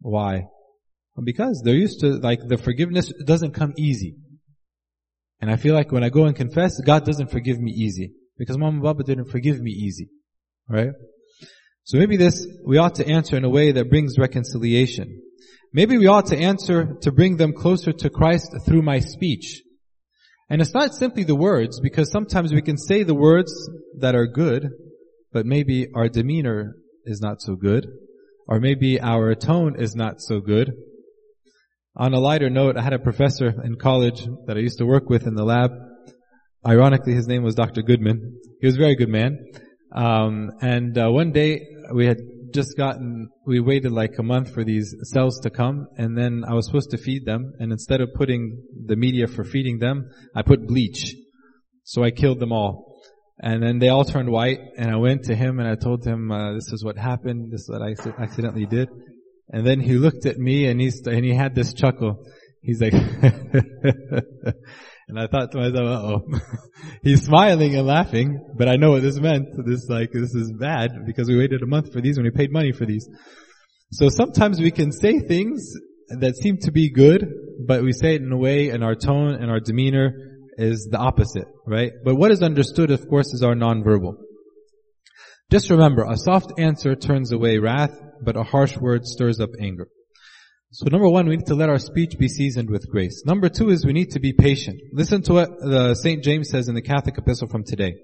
Why? 0.00 0.44
Because 1.22 1.62
they're 1.64 1.74
used 1.74 2.00
to, 2.00 2.18
like, 2.18 2.40
the 2.46 2.58
forgiveness 2.58 3.12
doesn't 3.24 3.52
come 3.52 3.72
easy. 3.78 4.16
And 5.40 5.50
I 5.50 5.56
feel 5.56 5.74
like 5.74 5.92
when 5.92 6.04
I 6.04 6.10
go 6.10 6.24
and 6.24 6.36
confess, 6.36 6.80
God 6.80 7.04
doesn't 7.04 7.30
forgive 7.30 7.58
me 7.58 7.72
easy. 7.72 8.12
Because 8.36 8.58
Mama 8.58 8.82
Baba 8.82 9.02
didn't 9.02 9.30
forgive 9.30 9.60
me 9.60 9.70
easy. 9.70 10.08
Right? 10.68 10.90
So 11.84 11.98
maybe 11.98 12.16
this, 12.16 12.46
we 12.64 12.78
ought 12.78 12.96
to 12.96 13.08
answer 13.08 13.36
in 13.36 13.44
a 13.44 13.48
way 13.48 13.72
that 13.72 13.88
brings 13.88 14.18
reconciliation. 14.18 15.22
Maybe 15.72 15.96
we 15.96 16.06
ought 16.06 16.26
to 16.26 16.36
answer 16.36 16.96
to 17.02 17.12
bring 17.12 17.36
them 17.36 17.52
closer 17.52 17.92
to 17.92 18.10
Christ 18.10 18.54
through 18.66 18.82
my 18.82 19.00
speech. 19.00 19.62
And 20.50 20.60
it's 20.60 20.74
not 20.74 20.94
simply 20.94 21.24
the 21.24 21.34
words, 21.34 21.80
because 21.80 22.10
sometimes 22.10 22.52
we 22.52 22.62
can 22.62 22.76
say 22.76 23.02
the 23.02 23.14
words 23.14 23.52
that 23.98 24.14
are 24.14 24.26
good, 24.26 24.68
but 25.32 25.46
maybe 25.46 25.88
our 25.94 26.08
demeanor 26.08 26.76
is 27.04 27.20
not 27.20 27.40
so 27.40 27.56
good 27.56 27.86
or 28.48 28.60
maybe 28.60 29.00
our 29.00 29.34
tone 29.34 29.76
is 29.78 29.94
not 29.94 30.20
so 30.20 30.40
good. 30.40 30.72
On 31.96 32.12
a 32.12 32.20
lighter 32.20 32.50
note, 32.50 32.76
I 32.76 32.82
had 32.82 32.92
a 32.92 32.98
professor 32.98 33.54
in 33.64 33.76
college 33.76 34.26
that 34.46 34.56
I 34.56 34.60
used 34.60 34.78
to 34.78 34.86
work 34.86 35.08
with 35.08 35.26
in 35.26 35.34
the 35.34 35.44
lab. 35.44 35.70
Ironically, 36.66 37.14
his 37.14 37.26
name 37.26 37.42
was 37.42 37.54
Dr. 37.54 37.82
Goodman. 37.82 38.38
He 38.60 38.66
was 38.66 38.76
a 38.76 38.80
very 38.80 38.96
good 38.96 39.08
man. 39.08 39.38
Um, 39.92 40.52
and 40.60 40.98
uh, 40.98 41.10
one 41.10 41.32
day 41.32 41.66
we 41.94 42.06
had 42.06 42.18
just 42.52 42.76
gotten, 42.76 43.30
we 43.46 43.60
waited 43.60 43.92
like 43.92 44.18
a 44.18 44.22
month 44.22 44.52
for 44.52 44.64
these 44.64 44.94
cells 45.02 45.40
to 45.40 45.50
come, 45.50 45.88
and 45.96 46.16
then 46.16 46.44
I 46.46 46.54
was 46.54 46.66
supposed 46.66 46.90
to 46.90 46.98
feed 46.98 47.24
them, 47.24 47.52
and 47.58 47.72
instead 47.72 48.00
of 48.00 48.14
putting 48.14 48.62
the 48.86 48.96
media 48.96 49.26
for 49.26 49.44
feeding 49.44 49.78
them, 49.78 50.10
I 50.34 50.42
put 50.42 50.66
bleach. 50.66 51.14
So 51.84 52.02
I 52.02 52.10
killed 52.10 52.40
them 52.40 52.52
all. 52.52 52.85
And 53.38 53.62
then 53.62 53.78
they 53.78 53.90
all 53.90 54.04
turned 54.04 54.30
white, 54.30 54.60
and 54.78 54.90
I 54.90 54.96
went 54.96 55.24
to 55.24 55.34
him 55.34 55.58
and 55.60 55.68
I 55.68 55.74
told 55.74 56.06
him, 56.06 56.32
uh, 56.32 56.54
this 56.54 56.72
is 56.72 56.82
what 56.82 56.96
happened, 56.96 57.52
this 57.52 57.62
is 57.62 57.68
what 57.68 57.82
I 57.82 57.94
accidentally 58.22 58.64
did. 58.64 58.88
And 59.50 59.66
then 59.66 59.78
he 59.80 59.94
looked 59.94 60.24
at 60.26 60.38
me 60.38 60.66
and 60.66 60.80
he, 60.80 60.90
and 61.04 61.24
he 61.24 61.34
had 61.34 61.54
this 61.54 61.74
chuckle. 61.74 62.24
He's 62.62 62.80
like, 62.80 62.94
and 65.08 65.18
I 65.18 65.26
thought 65.28 65.52
to 65.52 65.58
myself, 65.58 65.76
oh, 65.86 66.22
he's 67.02 67.24
smiling 67.24 67.76
and 67.76 67.86
laughing, 67.86 68.40
but 68.56 68.68
I 68.68 68.76
know 68.76 68.92
what 68.92 69.02
this 69.02 69.20
meant. 69.20 69.48
This 69.64 69.86
like, 69.88 70.12
this 70.12 70.34
is 70.34 70.52
bad 70.58 71.04
because 71.06 71.28
we 71.28 71.38
waited 71.38 71.62
a 71.62 71.66
month 71.66 71.92
for 71.92 72.00
these 72.00 72.16
when 72.16 72.24
we 72.24 72.30
paid 72.30 72.50
money 72.50 72.72
for 72.72 72.86
these. 72.86 73.06
So 73.92 74.08
sometimes 74.08 74.58
we 74.60 74.70
can 74.70 74.90
say 74.90 75.20
things 75.20 75.74
that 76.08 76.36
seem 76.36 76.58
to 76.62 76.72
be 76.72 76.90
good, 76.90 77.28
but 77.66 77.82
we 77.82 77.92
say 77.92 78.14
it 78.14 78.22
in 78.22 78.32
a 78.32 78.36
way 78.36 78.70
and 78.70 78.82
our 78.82 78.94
tone 78.94 79.34
and 79.34 79.50
our 79.50 79.60
demeanor 79.60 80.35
is 80.56 80.88
the 80.90 80.98
opposite, 80.98 81.46
right? 81.66 81.92
But 82.04 82.16
what 82.16 82.30
is 82.30 82.42
understood, 82.42 82.90
of 82.90 83.08
course, 83.08 83.32
is 83.32 83.42
our 83.42 83.54
nonverbal. 83.54 84.14
Just 85.50 85.70
remember, 85.70 86.04
a 86.04 86.16
soft 86.16 86.58
answer 86.58 86.96
turns 86.96 87.30
away 87.32 87.58
wrath, 87.58 88.00
but 88.22 88.36
a 88.36 88.42
harsh 88.42 88.76
word 88.76 89.06
stirs 89.06 89.40
up 89.40 89.50
anger. 89.60 89.88
So 90.72 90.86
number 90.90 91.08
one, 91.08 91.28
we 91.28 91.36
need 91.36 91.46
to 91.46 91.54
let 91.54 91.68
our 91.68 91.78
speech 91.78 92.18
be 92.18 92.28
seasoned 92.28 92.68
with 92.68 92.90
grace. 92.90 93.22
Number 93.24 93.48
two 93.48 93.70
is 93.70 93.86
we 93.86 93.92
need 93.92 94.10
to 94.10 94.20
be 94.20 94.32
patient. 94.32 94.80
Listen 94.92 95.22
to 95.22 95.32
what 95.32 95.48
uh, 95.50 95.68
the 95.68 95.94
St. 95.94 96.22
James 96.24 96.50
says 96.50 96.68
in 96.68 96.74
the 96.74 96.82
Catholic 96.82 97.16
epistle 97.16 97.48
from 97.48 97.62
today. 97.64 97.94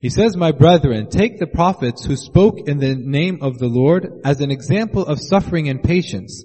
He 0.00 0.08
says, 0.08 0.36
My 0.36 0.52
brethren, 0.52 1.10
take 1.10 1.38
the 1.38 1.46
prophets 1.46 2.04
who 2.04 2.16
spoke 2.16 2.66
in 2.66 2.78
the 2.78 2.94
name 2.96 3.38
of 3.42 3.58
the 3.58 3.68
Lord 3.68 4.08
as 4.24 4.40
an 4.40 4.50
example 4.50 5.04
of 5.04 5.20
suffering 5.20 5.68
and 5.68 5.82
patience. 5.82 6.44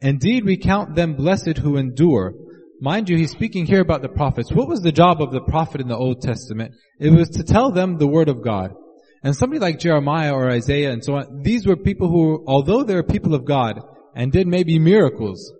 Indeed, 0.00 0.44
we 0.44 0.56
count 0.56 0.96
them 0.96 1.14
blessed 1.14 1.58
who 1.58 1.76
endure. 1.76 2.34
Mind 2.80 3.08
you, 3.08 3.16
he's 3.16 3.30
speaking 3.30 3.66
here 3.66 3.80
about 3.80 4.02
the 4.02 4.08
prophets. 4.08 4.52
What 4.52 4.68
was 4.68 4.80
the 4.80 4.92
job 4.92 5.22
of 5.22 5.32
the 5.32 5.40
prophet 5.40 5.80
in 5.80 5.88
the 5.88 5.96
Old 5.96 6.20
Testament? 6.20 6.74
It 7.00 7.10
was 7.10 7.30
to 7.30 7.42
tell 7.42 7.72
them 7.72 7.96
the 7.96 8.06
word 8.06 8.28
of 8.28 8.42
God. 8.42 8.74
And 9.22 9.34
somebody 9.34 9.60
like 9.60 9.78
Jeremiah 9.78 10.34
or 10.34 10.50
Isaiah 10.50 10.92
and 10.92 11.02
so 11.02 11.14
on, 11.14 11.42
these 11.42 11.66
were 11.66 11.76
people 11.76 12.08
who, 12.08 12.44
although 12.46 12.84
they 12.84 12.94
were 12.94 13.02
people 13.02 13.34
of 13.34 13.44
God 13.44 13.80
and 14.14 14.30
did 14.30 14.46
maybe 14.46 14.78
miracles, 14.78 15.52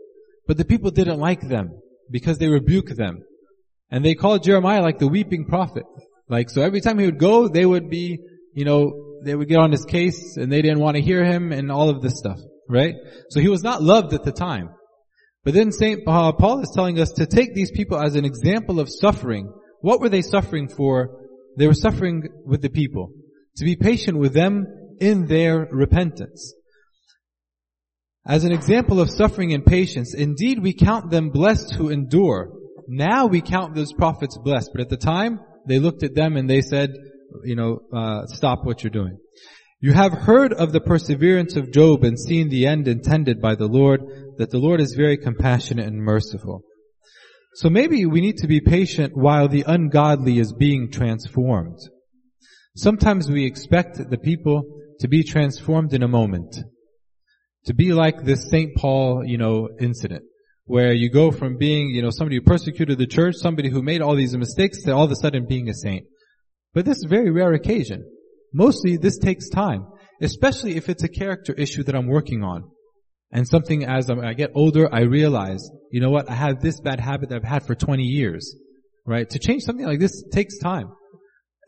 but 0.46 0.56
the 0.56 0.64
people 0.64 0.90
didn't 0.90 1.18
like 1.18 1.40
them 1.40 1.80
because 2.10 2.38
they 2.38 2.48
rebuked 2.48 2.96
them. 2.96 3.22
And 3.90 4.04
they 4.04 4.14
called 4.14 4.42
Jeremiah 4.42 4.82
like 4.82 4.98
the 4.98 5.08
weeping 5.08 5.46
prophet. 5.46 5.84
Like, 6.28 6.50
so 6.50 6.60
every 6.60 6.80
time 6.80 6.98
he 6.98 7.06
would 7.06 7.18
go, 7.18 7.48
they 7.48 7.64
would 7.64 7.88
be, 7.88 8.18
you 8.52 8.64
know, 8.64 9.20
they 9.24 9.34
would 9.34 9.48
get 9.48 9.58
on 9.58 9.72
his 9.72 9.84
case 9.84 10.36
and 10.36 10.52
they 10.52 10.60
didn't 10.60 10.80
want 10.80 10.96
to 10.96 11.02
hear 11.02 11.24
him 11.24 11.52
and 11.52 11.70
all 11.72 11.88
of 11.88 12.02
this 12.02 12.18
stuff, 12.18 12.38
right? 12.68 12.94
So 13.30 13.40
he 13.40 13.48
was 13.48 13.62
not 13.62 13.82
loved 13.82 14.12
at 14.12 14.22
the 14.22 14.32
time. 14.32 14.70
But 15.46 15.54
then 15.54 15.70
St. 15.70 16.04
Paul 16.04 16.60
is 16.60 16.72
telling 16.74 16.98
us 16.98 17.12
to 17.12 17.24
take 17.24 17.54
these 17.54 17.70
people 17.70 18.00
as 18.00 18.16
an 18.16 18.24
example 18.24 18.80
of 18.80 18.88
suffering. 18.90 19.48
What 19.80 20.00
were 20.00 20.08
they 20.08 20.22
suffering 20.22 20.68
for? 20.68 21.20
They 21.56 21.68
were 21.68 21.72
suffering 21.72 22.24
with 22.44 22.62
the 22.62 22.68
people. 22.68 23.12
To 23.58 23.64
be 23.64 23.76
patient 23.76 24.18
with 24.18 24.34
them 24.34 24.66
in 25.00 25.26
their 25.26 25.68
repentance. 25.70 26.52
As 28.26 28.42
an 28.42 28.50
example 28.50 29.00
of 29.00 29.08
suffering 29.08 29.54
and 29.54 29.64
patience, 29.64 30.14
indeed 30.14 30.60
we 30.60 30.72
count 30.72 31.12
them 31.12 31.30
blessed 31.30 31.76
who 31.76 31.90
endure. 31.90 32.50
Now 32.88 33.26
we 33.26 33.40
count 33.40 33.76
those 33.76 33.92
prophets 33.92 34.36
blessed, 34.36 34.70
but 34.72 34.80
at 34.80 34.88
the 34.88 34.96
time, 34.96 35.38
they 35.68 35.78
looked 35.78 36.02
at 36.02 36.16
them 36.16 36.36
and 36.36 36.50
they 36.50 36.60
said, 36.60 36.90
you 37.44 37.54
know, 37.54 37.82
uh, 37.92 38.26
stop 38.26 38.64
what 38.64 38.82
you're 38.82 38.90
doing. 38.90 39.16
You 39.78 39.92
have 39.92 40.12
heard 40.12 40.52
of 40.52 40.72
the 40.72 40.80
perseverance 40.80 41.54
of 41.54 41.70
Job 41.70 42.02
and 42.02 42.18
seen 42.18 42.48
the 42.48 42.66
end 42.66 42.88
intended 42.88 43.40
by 43.40 43.54
the 43.54 43.68
Lord, 43.68 44.00
that 44.38 44.50
the 44.50 44.58
Lord 44.58 44.80
is 44.80 44.94
very 44.96 45.16
compassionate 45.16 45.86
and 45.86 45.98
merciful. 45.98 46.62
So 47.54 47.70
maybe 47.70 48.04
we 48.04 48.20
need 48.20 48.38
to 48.38 48.46
be 48.46 48.60
patient 48.60 49.16
while 49.16 49.48
the 49.48 49.64
ungodly 49.66 50.38
is 50.38 50.52
being 50.52 50.90
transformed. 50.90 51.78
Sometimes 52.76 53.30
we 53.30 53.46
expect 53.46 53.96
the 54.10 54.18
people 54.18 54.62
to 55.00 55.08
be 55.08 55.22
transformed 55.22 55.94
in 55.94 56.02
a 56.02 56.08
moment. 56.08 56.56
To 57.64 57.74
be 57.74 57.92
like 57.92 58.22
this 58.22 58.48
St. 58.50 58.76
Paul, 58.76 59.22
you 59.24 59.38
know, 59.38 59.68
incident 59.80 60.24
where 60.66 60.92
you 60.92 61.08
go 61.08 61.30
from 61.30 61.56
being, 61.56 61.90
you 61.90 62.02
know, 62.02 62.10
somebody 62.10 62.36
who 62.36 62.42
persecuted 62.42 62.98
the 62.98 63.06
church, 63.06 63.36
somebody 63.36 63.70
who 63.70 63.82
made 63.82 64.02
all 64.02 64.16
these 64.16 64.36
mistakes, 64.36 64.82
to 64.82 64.92
all 64.92 65.04
of 65.04 65.12
a 65.12 65.16
sudden 65.16 65.46
being 65.46 65.68
a 65.68 65.74
saint. 65.74 66.04
But 66.74 66.84
this 66.84 66.98
is 66.98 67.04
a 67.04 67.08
very 67.08 67.30
rare 67.30 67.52
occasion. 67.52 68.04
Mostly 68.52 68.96
this 68.96 69.18
takes 69.18 69.48
time, 69.48 69.86
especially 70.20 70.76
if 70.76 70.88
it's 70.88 71.04
a 71.04 71.08
character 71.08 71.54
issue 71.54 71.84
that 71.84 71.94
I'm 71.94 72.08
working 72.08 72.42
on. 72.42 72.68
And 73.36 73.46
something 73.46 73.84
as 73.84 74.08
I 74.08 74.32
get 74.32 74.52
older, 74.54 74.88
I 74.92 75.02
realize, 75.02 75.70
you 75.92 76.00
know 76.00 76.08
what, 76.10 76.30
I 76.30 76.34
have 76.34 76.62
this 76.62 76.80
bad 76.80 77.00
habit 77.00 77.28
that 77.28 77.36
I've 77.36 77.44
had 77.44 77.66
for 77.66 77.74
20 77.74 78.02
years, 78.02 78.56
right? 79.04 79.28
To 79.28 79.38
change 79.38 79.62
something 79.62 79.84
like 79.86 80.00
this 80.00 80.24
takes 80.32 80.56
time. 80.56 80.88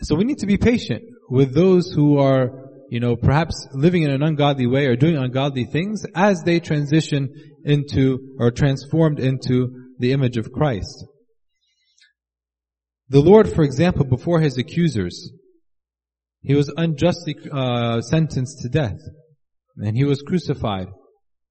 So 0.00 0.16
we 0.16 0.24
need 0.24 0.38
to 0.38 0.46
be 0.46 0.56
patient 0.56 1.02
with 1.28 1.54
those 1.54 1.92
who 1.92 2.18
are 2.18 2.68
you 2.88 3.00
know, 3.00 3.16
perhaps 3.16 3.68
living 3.74 4.02
in 4.02 4.10
an 4.10 4.22
ungodly 4.22 4.66
way 4.66 4.86
or 4.86 4.96
doing 4.96 5.18
ungodly 5.18 5.64
things 5.64 6.06
as 6.14 6.42
they 6.42 6.58
transition 6.58 7.28
into 7.62 8.36
or 8.38 8.50
transformed 8.50 9.20
into 9.20 9.90
the 9.98 10.12
image 10.12 10.38
of 10.38 10.50
Christ. 10.50 11.04
The 13.10 13.20
Lord, 13.20 13.46
for 13.46 13.62
example, 13.62 14.06
before 14.06 14.40
his 14.40 14.56
accusers, 14.56 15.30
he 16.40 16.54
was 16.54 16.72
unjustly 16.74 17.36
uh, 17.52 18.00
sentenced 18.00 18.60
to 18.62 18.70
death, 18.70 19.00
and 19.76 19.94
he 19.94 20.04
was 20.04 20.22
crucified, 20.22 20.88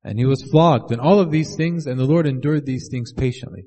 and 0.03 0.17
he 0.17 0.25
was 0.25 0.43
flogged, 0.51 0.91
and 0.91 1.01
all 1.01 1.19
of 1.19 1.31
these 1.31 1.55
things, 1.55 1.85
and 1.85 1.99
the 1.99 2.05
Lord 2.05 2.27
endured 2.27 2.65
these 2.65 2.87
things 2.89 3.13
patiently. 3.13 3.65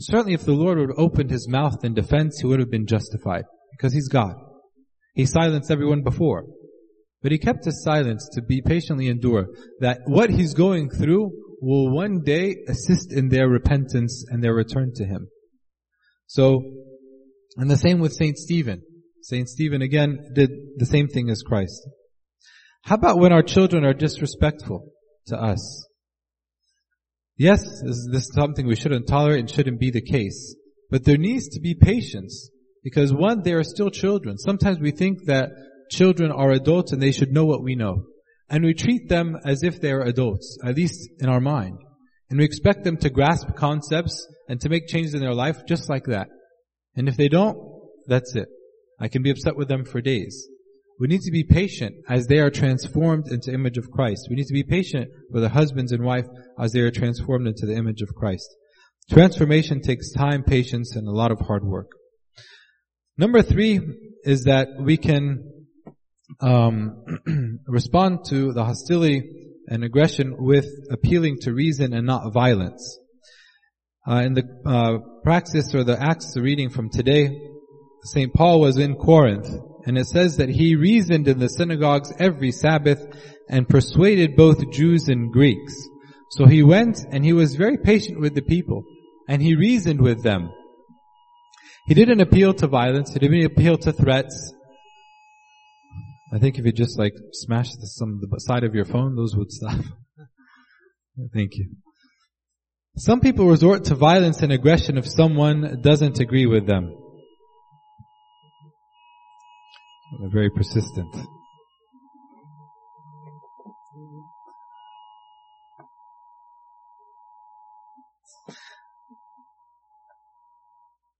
Certainly, 0.00 0.34
if 0.34 0.44
the 0.44 0.52
Lord 0.52 0.78
would 0.78 0.90
have 0.90 0.98
opened 0.98 1.30
his 1.30 1.48
mouth 1.48 1.84
in 1.84 1.94
defense, 1.94 2.40
he 2.40 2.46
would 2.46 2.60
have 2.60 2.70
been 2.70 2.86
justified, 2.86 3.44
because 3.72 3.92
he's 3.92 4.08
God. 4.08 4.34
He 5.14 5.26
silenced 5.26 5.70
everyone 5.70 6.02
before. 6.02 6.44
But 7.22 7.32
he 7.32 7.38
kept 7.38 7.64
his 7.64 7.82
silence 7.82 8.28
to 8.34 8.42
be 8.42 8.62
patiently 8.62 9.08
endure 9.08 9.48
that 9.80 10.02
what 10.06 10.30
he's 10.30 10.54
going 10.54 10.88
through 10.88 11.32
will 11.60 11.92
one 11.92 12.22
day 12.24 12.54
assist 12.68 13.12
in 13.12 13.28
their 13.28 13.48
repentance 13.48 14.24
and 14.28 14.42
their 14.42 14.54
return 14.54 14.92
to 14.94 15.04
him. 15.04 15.26
So, 16.26 16.62
and 17.56 17.68
the 17.68 17.76
same 17.76 17.98
with 17.98 18.12
Saint 18.12 18.38
Stephen. 18.38 18.82
Saint 19.22 19.48
Stephen 19.48 19.82
again 19.82 20.18
did 20.34 20.50
the 20.76 20.86
same 20.86 21.08
thing 21.08 21.28
as 21.28 21.42
Christ. 21.42 21.88
How 22.84 22.94
about 22.94 23.18
when 23.18 23.32
our 23.32 23.42
children 23.42 23.84
are 23.84 23.92
disrespectful 23.92 24.92
to 25.28 25.36
us? 25.36 25.86
Yes, 27.36 27.62
this, 27.84 28.08
this 28.10 28.22
is 28.24 28.32
something 28.34 28.66
we 28.66 28.76
shouldn't 28.76 29.06
tolerate 29.06 29.40
and 29.40 29.50
shouldn't 29.50 29.78
be 29.78 29.90
the 29.90 30.02
case. 30.02 30.56
But 30.90 31.04
there 31.04 31.16
needs 31.16 31.48
to 31.50 31.60
be 31.60 31.74
patience 31.74 32.50
because 32.82 33.12
one, 33.12 33.42
they 33.42 33.52
are 33.52 33.62
still 33.62 33.90
children. 33.90 34.38
Sometimes 34.38 34.78
we 34.78 34.90
think 34.90 35.26
that 35.26 35.50
children 35.90 36.32
are 36.32 36.50
adults 36.50 36.92
and 36.92 37.00
they 37.00 37.12
should 37.12 37.32
know 37.32 37.44
what 37.44 37.62
we 37.62 37.76
know. 37.76 38.04
And 38.48 38.64
we 38.64 38.74
treat 38.74 39.08
them 39.08 39.36
as 39.44 39.62
if 39.62 39.80
they 39.80 39.92
are 39.92 40.02
adults, 40.02 40.58
at 40.64 40.74
least 40.74 41.08
in 41.20 41.28
our 41.28 41.40
mind. 41.40 41.78
And 42.30 42.38
we 42.38 42.44
expect 42.44 42.84
them 42.84 42.96
to 42.98 43.10
grasp 43.10 43.54
concepts 43.56 44.26
and 44.48 44.60
to 44.60 44.68
make 44.68 44.88
changes 44.88 45.14
in 45.14 45.20
their 45.20 45.34
life 45.34 45.66
just 45.66 45.88
like 45.88 46.04
that. 46.04 46.28
And 46.96 47.08
if 47.08 47.16
they 47.16 47.28
don't, 47.28 47.56
that's 48.06 48.34
it. 48.34 48.48
I 48.98 49.08
can 49.08 49.22
be 49.22 49.30
upset 49.30 49.56
with 49.56 49.68
them 49.68 49.84
for 49.84 50.00
days. 50.00 50.48
We 50.98 51.06
need 51.06 51.20
to 51.22 51.30
be 51.30 51.44
patient 51.44 51.94
as 52.08 52.26
they 52.26 52.38
are 52.38 52.50
transformed 52.50 53.30
into 53.30 53.52
image 53.52 53.78
of 53.78 53.90
Christ. 53.90 54.26
We 54.28 54.36
need 54.36 54.46
to 54.48 54.54
be 54.54 54.64
patient 54.64 55.10
with 55.30 55.42
the 55.42 55.48
husbands 55.48 55.92
and 55.92 56.04
wife 56.04 56.26
as 56.58 56.72
they 56.72 56.80
are 56.80 56.90
transformed 56.90 57.46
into 57.46 57.66
the 57.66 57.76
image 57.76 58.02
of 58.02 58.14
Christ. 58.14 58.48
Transformation 59.10 59.80
takes 59.80 60.12
time, 60.12 60.42
patience, 60.42 60.96
and 60.96 61.06
a 61.06 61.12
lot 61.12 61.30
of 61.30 61.40
hard 61.40 61.64
work. 61.64 61.90
Number 63.16 63.42
three 63.42 63.80
is 64.24 64.44
that 64.44 64.68
we 64.80 64.96
can 64.96 65.66
um, 66.40 67.04
respond 67.66 68.24
to 68.26 68.52
the 68.52 68.64
hostility 68.64 69.22
and 69.68 69.84
aggression 69.84 70.34
with 70.38 70.66
appealing 70.90 71.38
to 71.42 71.52
reason 71.52 71.94
and 71.94 72.06
not 72.06 72.32
violence. 72.32 72.98
Uh, 74.08 74.22
in 74.24 74.34
the 74.34 74.42
uh, 74.66 74.98
praxis 75.22 75.74
or 75.74 75.84
the 75.84 76.00
Acts 76.00 76.36
reading 76.36 76.70
from 76.70 76.90
today, 76.90 77.30
St. 78.04 78.32
Paul 78.32 78.60
was 78.60 78.78
in 78.78 78.94
Corinth, 78.94 79.48
and 79.88 79.98
it 79.98 80.06
says 80.06 80.36
that 80.36 80.48
he 80.48 80.76
reasoned 80.76 81.26
in 81.26 81.38
the 81.38 81.48
synagogues 81.48 82.12
every 82.18 82.52
Sabbath 82.52 83.00
and 83.48 83.68
persuaded 83.68 84.36
both 84.36 84.70
Jews 84.70 85.08
and 85.08 85.32
Greeks. 85.32 85.74
So 86.30 86.46
he 86.46 86.62
went 86.62 87.04
and 87.10 87.24
he 87.24 87.32
was 87.32 87.56
very 87.56 87.78
patient 87.78 88.20
with 88.20 88.34
the 88.34 88.42
people, 88.42 88.84
and 89.28 89.42
he 89.42 89.56
reasoned 89.56 90.00
with 90.00 90.22
them. 90.22 90.50
He 91.86 91.94
didn't 91.94 92.20
appeal 92.20 92.52
to 92.54 92.66
violence, 92.66 93.14
he 93.14 93.18
didn't 93.18 93.46
appeal 93.46 93.78
to 93.78 93.92
threats, 93.92 94.52
I 96.32 96.38
think 96.38 96.58
if 96.58 96.66
you 96.66 96.72
just 96.72 96.98
like 96.98 97.14
smash 97.32 97.70
the, 97.76 97.86
some 97.86 98.20
the 98.20 98.38
side 98.38 98.64
of 98.64 98.74
your 98.74 98.84
phone, 98.84 99.16
those 99.16 99.34
would 99.34 99.50
stop. 99.50 99.80
Thank 101.34 101.56
you. 101.56 101.70
Some 102.96 103.20
people 103.20 103.46
resort 103.46 103.84
to 103.84 103.94
violence 103.94 104.42
and 104.42 104.52
aggression 104.52 104.98
if 104.98 105.08
someone 105.08 105.80
doesn't 105.80 106.20
agree 106.20 106.46
with 106.46 106.66
them. 106.66 106.94
They're 110.18 110.30
very 110.30 110.50
persistent. 110.50 111.14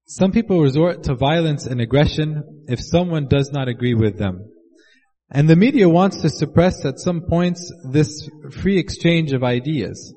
Some 0.06 0.32
people 0.32 0.62
resort 0.62 1.04
to 1.04 1.14
violence 1.14 1.66
and 1.66 1.80
aggression 1.80 2.64
if 2.66 2.80
someone 2.80 3.28
does 3.28 3.52
not 3.52 3.68
agree 3.68 3.94
with 3.94 4.18
them. 4.18 4.50
And 5.30 5.48
the 5.48 5.54
media 5.54 5.88
wants 5.88 6.22
to 6.22 6.30
suppress 6.30 6.84
at 6.86 6.98
some 6.98 7.26
points 7.28 7.70
this 7.92 8.28
free 8.50 8.78
exchange 8.78 9.32
of 9.32 9.44
ideas. 9.44 10.14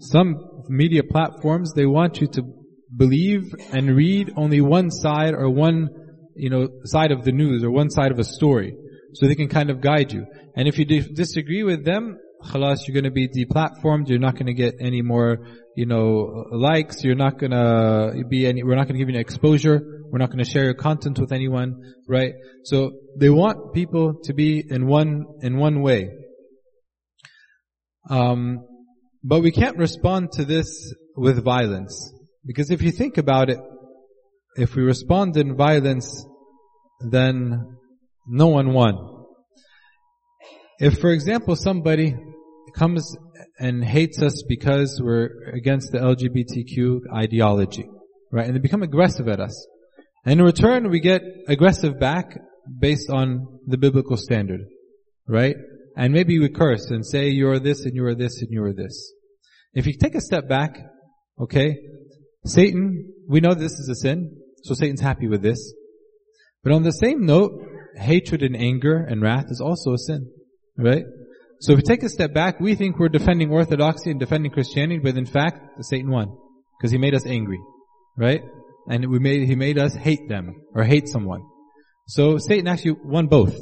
Some 0.00 0.36
media 0.68 1.02
platforms, 1.02 1.72
they 1.74 1.86
want 1.86 2.20
you 2.20 2.28
to 2.28 2.42
believe 2.96 3.52
and 3.72 3.96
read 3.96 4.32
only 4.36 4.60
one 4.60 4.90
side 4.90 5.34
or 5.34 5.50
one, 5.50 5.88
you 6.36 6.50
know, 6.50 6.68
side 6.84 7.12
of 7.12 7.24
the 7.24 7.32
news 7.32 7.64
or 7.64 7.70
one 7.70 7.90
side 7.90 8.12
of 8.12 8.18
a 8.18 8.24
story. 8.24 8.76
So 9.14 9.26
they 9.26 9.34
can 9.34 9.48
kind 9.48 9.70
of 9.70 9.80
guide 9.80 10.12
you. 10.12 10.26
And 10.54 10.68
if 10.68 10.78
you 10.78 10.84
disagree 10.84 11.62
with 11.62 11.84
them, 11.84 12.18
khalas, 12.44 12.86
you're 12.86 12.94
going 12.94 13.04
to 13.04 13.10
be 13.10 13.28
deplatformed. 13.28 14.08
You're 14.08 14.18
not 14.18 14.34
going 14.34 14.46
to 14.46 14.54
get 14.54 14.74
any 14.80 15.02
more, 15.02 15.46
you 15.74 15.86
know, 15.86 16.44
likes. 16.50 17.02
You're 17.02 17.14
not 17.14 17.38
going 17.38 17.52
to 17.52 18.24
be 18.28 18.46
any, 18.46 18.62
we're 18.62 18.76
not 18.76 18.86
going 18.86 18.94
to 18.94 18.98
give 18.98 19.08
you 19.08 19.14
any 19.14 19.20
exposure. 19.20 19.80
We're 20.10 20.18
not 20.18 20.30
going 20.30 20.44
to 20.44 20.50
share 20.50 20.64
your 20.64 20.74
content 20.74 21.18
with 21.18 21.32
anyone, 21.32 21.94
right? 22.08 22.34
So 22.64 22.92
they 23.18 23.30
want 23.30 23.74
people 23.74 24.20
to 24.24 24.34
be 24.34 24.62
in 24.68 24.86
one, 24.86 25.24
in 25.42 25.56
one 25.56 25.82
way. 25.82 26.10
Um, 28.08 28.64
but 29.24 29.40
we 29.40 29.50
can't 29.50 29.76
respond 29.76 30.32
to 30.32 30.44
this 30.44 30.94
with 31.16 31.42
violence. 31.42 32.12
Because 32.44 32.70
if 32.70 32.82
you 32.82 32.92
think 32.92 33.18
about 33.18 33.50
it, 33.50 33.58
if 34.56 34.74
we 34.74 34.82
respond 34.82 35.36
in 35.36 35.56
violence, 35.56 36.26
then 37.00 37.76
no 38.26 38.48
one 38.48 38.72
won. 38.72 39.24
If, 40.78 40.98
for 40.98 41.10
example, 41.10 41.56
somebody 41.56 42.14
comes 42.74 43.16
and 43.58 43.84
hates 43.84 44.20
us 44.22 44.42
because 44.46 45.00
we're 45.02 45.50
against 45.54 45.92
the 45.92 45.98
LGBTQ 45.98 47.14
ideology, 47.14 47.88
right? 48.30 48.46
And 48.46 48.54
they 48.54 48.60
become 48.60 48.82
aggressive 48.82 49.28
at 49.28 49.40
us. 49.40 49.66
And 50.24 50.40
in 50.40 50.44
return, 50.44 50.90
we 50.90 51.00
get 51.00 51.22
aggressive 51.48 51.98
back 51.98 52.36
based 52.78 53.10
on 53.10 53.60
the 53.66 53.78
biblical 53.78 54.16
standard, 54.16 54.60
right? 55.26 55.56
And 55.96 56.12
maybe 56.12 56.38
we 56.38 56.48
curse 56.48 56.90
and 56.90 57.06
say, 57.06 57.28
you're 57.28 57.58
this 57.58 57.84
and 57.84 57.94
you're 57.94 58.14
this 58.14 58.42
and 58.42 58.50
you're 58.50 58.74
this. 58.74 59.12
If 59.72 59.86
you 59.86 59.94
take 59.94 60.14
a 60.14 60.20
step 60.20 60.48
back, 60.48 60.78
okay, 61.40 61.76
Satan, 62.44 63.12
we 63.28 63.40
know 63.40 63.54
this 63.54 63.72
is 63.72 63.88
a 63.88 63.94
sin, 63.94 64.36
so 64.66 64.74
Satan's 64.74 65.00
happy 65.00 65.28
with 65.28 65.42
this. 65.42 65.74
But 66.62 66.72
on 66.72 66.82
the 66.82 66.90
same 66.90 67.24
note, 67.24 67.52
hatred 67.96 68.42
and 68.42 68.56
anger 68.56 68.96
and 68.96 69.22
wrath 69.22 69.46
is 69.48 69.60
also 69.60 69.94
a 69.94 69.98
sin, 69.98 70.30
right? 70.76 71.04
So 71.60 71.72
if 71.72 71.76
we 71.78 71.82
take 71.82 72.02
a 72.02 72.08
step 72.08 72.34
back, 72.34 72.60
we 72.60 72.74
think 72.74 72.98
we're 72.98 73.08
defending 73.08 73.50
orthodoxy 73.50 74.10
and 74.10 74.20
defending 74.20 74.50
Christianity, 74.50 74.98
but 74.98 75.16
in 75.16 75.26
fact, 75.26 75.60
Satan 75.80 76.10
won. 76.10 76.36
Because 76.78 76.90
he 76.90 76.98
made 76.98 77.14
us 77.14 77.24
angry, 77.24 77.58
right? 78.18 78.42
And 78.88 79.10
we 79.10 79.18
made, 79.18 79.48
he 79.48 79.54
made 79.54 79.78
us 79.78 79.94
hate 79.94 80.28
them, 80.28 80.62
or 80.74 80.84
hate 80.84 81.08
someone. 81.08 81.42
So 82.08 82.38
Satan 82.38 82.68
actually 82.68 82.96
won 83.02 83.26
both. 83.26 83.56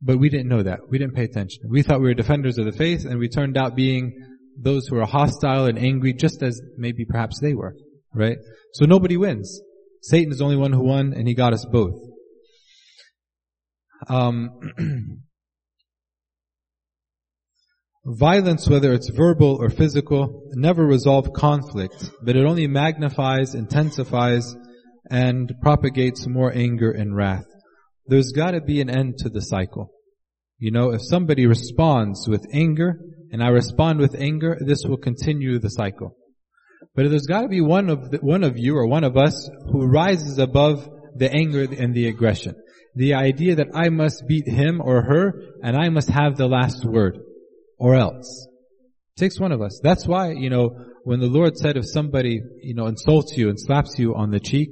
But 0.00 0.18
we 0.18 0.28
didn't 0.28 0.48
know 0.48 0.62
that. 0.62 0.80
We 0.88 0.98
didn't 0.98 1.14
pay 1.14 1.24
attention. 1.24 1.64
We 1.68 1.82
thought 1.82 2.00
we 2.00 2.06
were 2.06 2.14
defenders 2.14 2.58
of 2.58 2.66
the 2.66 2.72
faith, 2.72 3.04
and 3.04 3.18
we 3.18 3.28
turned 3.28 3.56
out 3.56 3.74
being 3.74 4.12
those 4.56 4.86
who 4.86 4.98
are 4.98 5.06
hostile 5.06 5.66
and 5.66 5.78
angry, 5.78 6.12
just 6.12 6.42
as 6.42 6.60
maybe 6.76 7.04
perhaps 7.04 7.40
they 7.40 7.54
were, 7.54 7.74
right? 8.14 8.36
So 8.74 8.84
nobody 8.84 9.16
wins. 9.16 9.60
Satan 10.04 10.32
is 10.32 10.38
the 10.38 10.44
only 10.44 10.56
one 10.56 10.72
who 10.74 10.84
won, 10.84 11.14
and 11.14 11.26
he 11.26 11.32
got 11.32 11.54
us 11.54 11.64
both. 11.64 11.94
Um, 14.06 14.50
Violence, 18.04 18.68
whether 18.68 18.92
it's 18.92 19.08
verbal 19.08 19.56
or 19.58 19.70
physical, 19.70 20.50
never 20.52 20.84
resolves 20.84 21.30
conflict, 21.34 22.10
but 22.22 22.36
it 22.36 22.44
only 22.44 22.66
magnifies, 22.66 23.54
intensifies, 23.54 24.54
and 25.10 25.50
propagates 25.62 26.26
more 26.26 26.54
anger 26.54 26.90
and 26.90 27.16
wrath. 27.16 27.46
There's 28.06 28.32
gotta 28.32 28.60
be 28.60 28.82
an 28.82 28.90
end 28.90 29.16
to 29.20 29.30
the 29.30 29.40
cycle. 29.40 29.90
You 30.58 30.70
know, 30.70 30.90
if 30.90 31.00
somebody 31.02 31.46
responds 31.46 32.28
with 32.28 32.44
anger, 32.52 33.00
and 33.32 33.42
I 33.42 33.48
respond 33.48 34.00
with 34.00 34.14
anger, 34.14 34.58
this 34.60 34.84
will 34.84 34.98
continue 34.98 35.58
the 35.58 35.70
cycle. 35.70 36.14
But 36.94 37.10
there's 37.10 37.26
gotta 37.26 37.48
be 37.48 37.60
one 37.60 37.90
of, 37.90 38.10
the, 38.10 38.18
one 38.18 38.44
of 38.44 38.56
you 38.56 38.76
or 38.76 38.86
one 38.86 39.04
of 39.04 39.16
us 39.16 39.48
who 39.72 39.86
rises 39.86 40.38
above 40.38 40.88
the 41.16 41.32
anger 41.32 41.62
and 41.62 41.94
the 41.94 42.08
aggression. 42.08 42.54
The 42.94 43.14
idea 43.14 43.56
that 43.56 43.68
I 43.74 43.88
must 43.88 44.26
beat 44.28 44.46
him 44.46 44.80
or 44.80 45.02
her, 45.02 45.32
and 45.62 45.76
I 45.76 45.88
must 45.88 46.08
have 46.08 46.36
the 46.36 46.46
last 46.46 46.84
word 46.84 47.18
or 47.78 47.96
else. 47.96 48.46
It 49.16 49.20
takes 49.20 49.40
one 49.40 49.50
of 49.50 49.60
us. 49.60 49.80
That's 49.82 50.06
why, 50.06 50.32
you 50.32 50.50
know, 50.50 50.70
when 51.02 51.20
the 51.20 51.26
Lord 51.26 51.56
said 51.56 51.76
if 51.76 51.84
somebody, 51.86 52.40
you 52.62 52.74
know, 52.74 52.86
insults 52.86 53.36
you 53.36 53.48
and 53.48 53.58
slaps 53.58 53.98
you 53.98 54.14
on 54.14 54.30
the 54.30 54.40
cheek, 54.40 54.70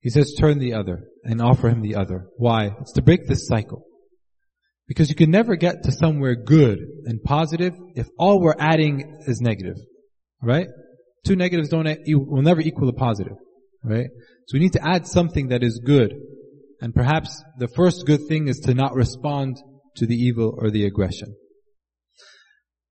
He 0.00 0.10
says 0.10 0.34
turn 0.38 0.58
the 0.58 0.74
other 0.74 1.04
and 1.24 1.42
offer 1.42 1.68
him 1.68 1.82
the 1.82 1.96
other. 1.96 2.28
Why? 2.36 2.70
It's 2.80 2.92
to 2.92 3.02
break 3.02 3.26
this 3.26 3.46
cycle. 3.46 3.84
Because 4.86 5.10
you 5.10 5.14
can 5.14 5.30
never 5.30 5.56
get 5.56 5.82
to 5.82 5.92
somewhere 5.92 6.34
good 6.34 6.78
and 7.04 7.22
positive 7.22 7.74
if 7.94 8.08
all 8.18 8.40
we're 8.40 8.54
adding 8.58 9.18
is 9.26 9.40
negative. 9.42 9.76
Right? 10.42 10.68
Two 11.26 11.36
negatives 11.36 11.68
don't, 11.68 11.86
will 12.06 12.42
never 12.42 12.60
equal 12.60 12.88
a 12.88 12.92
positive. 12.92 13.36
Right? 13.82 14.08
So 14.46 14.54
we 14.54 14.60
need 14.60 14.72
to 14.72 14.86
add 14.86 15.06
something 15.06 15.48
that 15.48 15.62
is 15.62 15.80
good. 15.84 16.14
And 16.80 16.94
perhaps 16.94 17.42
the 17.58 17.68
first 17.68 18.06
good 18.06 18.26
thing 18.28 18.48
is 18.48 18.60
to 18.60 18.74
not 18.74 18.94
respond 18.94 19.56
to 19.96 20.06
the 20.06 20.14
evil 20.14 20.54
or 20.56 20.70
the 20.70 20.84
aggression. 20.84 21.34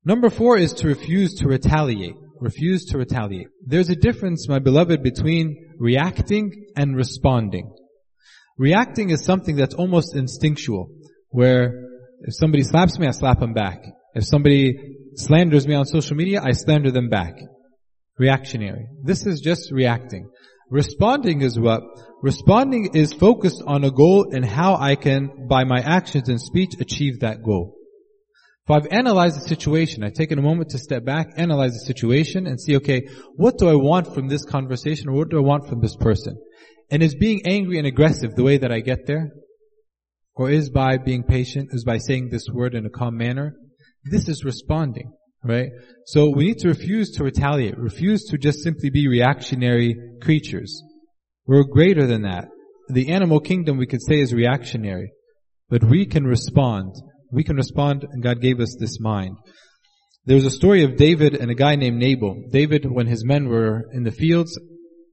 Number 0.04 0.30
four 0.30 0.58
is 0.58 0.74
to 0.74 0.88
refuse 0.88 1.36
to 1.36 1.48
retaliate. 1.48 2.16
Refuse 2.40 2.86
to 2.86 2.98
retaliate. 2.98 3.48
There's 3.66 3.90
a 3.90 3.96
difference, 3.96 4.48
my 4.48 4.60
beloved, 4.60 5.04
between 5.04 5.74
reacting 5.80 6.68
and 6.76 6.96
responding. 6.96 7.74
Reacting 8.58 9.10
is 9.10 9.24
something 9.24 9.56
that's 9.56 9.76
almost 9.76 10.16
instinctual, 10.16 10.90
where 11.30 11.88
if 12.22 12.36
somebody 12.36 12.64
slaps 12.64 12.98
me, 13.00 13.08
I 13.08 13.12
slap 13.12 13.40
them 13.40 13.54
back. 13.54 13.84
If 14.14 14.26
somebody 14.26 14.76
slanders 15.16 15.68
me 15.68 15.76
on 15.76 15.86
social 15.86 16.16
media, 16.16 16.42
I 16.44 16.52
slander 16.52 16.92
them 16.92 17.10
back. 17.10 17.36
Reactionary. 18.18 18.88
This 19.04 19.26
is 19.26 19.42
just 19.42 19.72
reacting. 19.72 20.30
Responding 20.70 21.42
is 21.42 21.58
what? 21.60 21.82
Responding 22.22 22.90
is 22.94 23.14
focused 23.14 23.62
on 23.66 23.84
a 23.84 23.92
goal 23.92 24.34
and 24.34 24.44
how 24.44 24.76
I 24.76 24.96
can, 24.96 25.48
by 25.48 25.64
my 25.64 25.80
actions 25.80 26.28
and 26.28 26.42
speech, 26.42 26.74
achieve 26.80 27.20
that 27.20 27.44
goal. 27.44 27.76
If 28.68 28.72
I've 28.72 28.92
analyzed 28.92 29.38
the 29.38 29.48
situation, 29.48 30.04
I've 30.04 30.14
taken 30.14 30.40
a 30.40 30.42
moment 30.42 30.72
to 30.72 30.78
step 30.78 31.06
back, 31.06 31.30
analyze 31.38 31.72
the 31.72 31.86
situation, 31.86 32.48
and 32.48 32.60
see, 32.60 32.76
okay, 32.78 33.08
what 33.36 33.58
do 33.58 33.70
I 33.70 33.76
want 33.76 34.14
from 34.14 34.28
this 34.28 34.44
conversation, 34.44 35.08
or 35.08 35.14
what 35.14 35.30
do 35.30 35.38
I 35.38 35.42
want 35.42 35.70
from 35.70 35.80
this 35.80 35.96
person? 35.96 36.38
And 36.92 37.02
is 37.02 37.16
being 37.16 37.44
angry 37.46 37.78
and 37.78 37.88
aggressive 37.88 38.36
the 38.36 38.44
way 38.44 38.58
that 38.58 38.72
I 38.72 38.82
get 38.82 39.08
there? 39.08 39.32
Or 40.36 40.50
is 40.50 40.70
by 40.70 40.98
being 40.98 41.24
patient, 41.24 41.70
is 41.72 41.86
by 41.86 41.98
saying 41.98 42.30
this 42.30 42.48
word 42.52 42.76
in 42.76 42.86
a 42.86 42.90
calm 42.90 43.16
manner? 43.16 43.56
This 44.04 44.28
is 44.28 44.44
responding, 44.44 45.14
right? 45.44 45.70
So 46.06 46.30
we 46.30 46.48
need 46.48 46.60
to 46.60 46.70
refuse 46.70 47.12
to 47.12 47.24
retaliate, 47.24 47.78
refuse 47.78 48.24
to 48.26 48.38
just 48.38 48.64
simply 48.64 48.90
be 48.90 49.08
reactionary 49.08 49.96
creatures. 50.22 50.82
We're 51.46 51.64
greater 51.64 52.08
than 52.08 52.24
that. 52.24 52.48
The 52.90 53.12
animal 53.12 53.40
kingdom 53.40 53.78
we 53.78 53.88
could 53.88 54.02
say 54.02 54.20
is 54.20 54.34
reactionary, 54.34 55.12
but 55.70 55.84
we 55.84 56.06
can 56.06 56.26
respond 56.26 56.96
we 57.32 57.44
can 57.44 57.56
respond 57.56 58.06
and 58.10 58.24
God 58.24 58.42
gave 58.42 58.60
us 58.60 58.76
this 58.80 59.00
mind. 59.00 59.38
There 60.26 60.36
was 60.36 60.46
a 60.46 60.52
story 60.52 60.84
of 60.84 60.98
David 60.98 61.36
and 61.36 61.50
a 61.50 61.56
guy 61.56 61.76
named 61.76 62.00
Nabal. 62.00 62.50
David, 62.52 62.86
when 62.90 63.08
his 63.08 63.24
men 63.26 63.48
were 63.48 63.84
in 63.94 64.04
the 64.04 64.12
fields, 64.12 64.60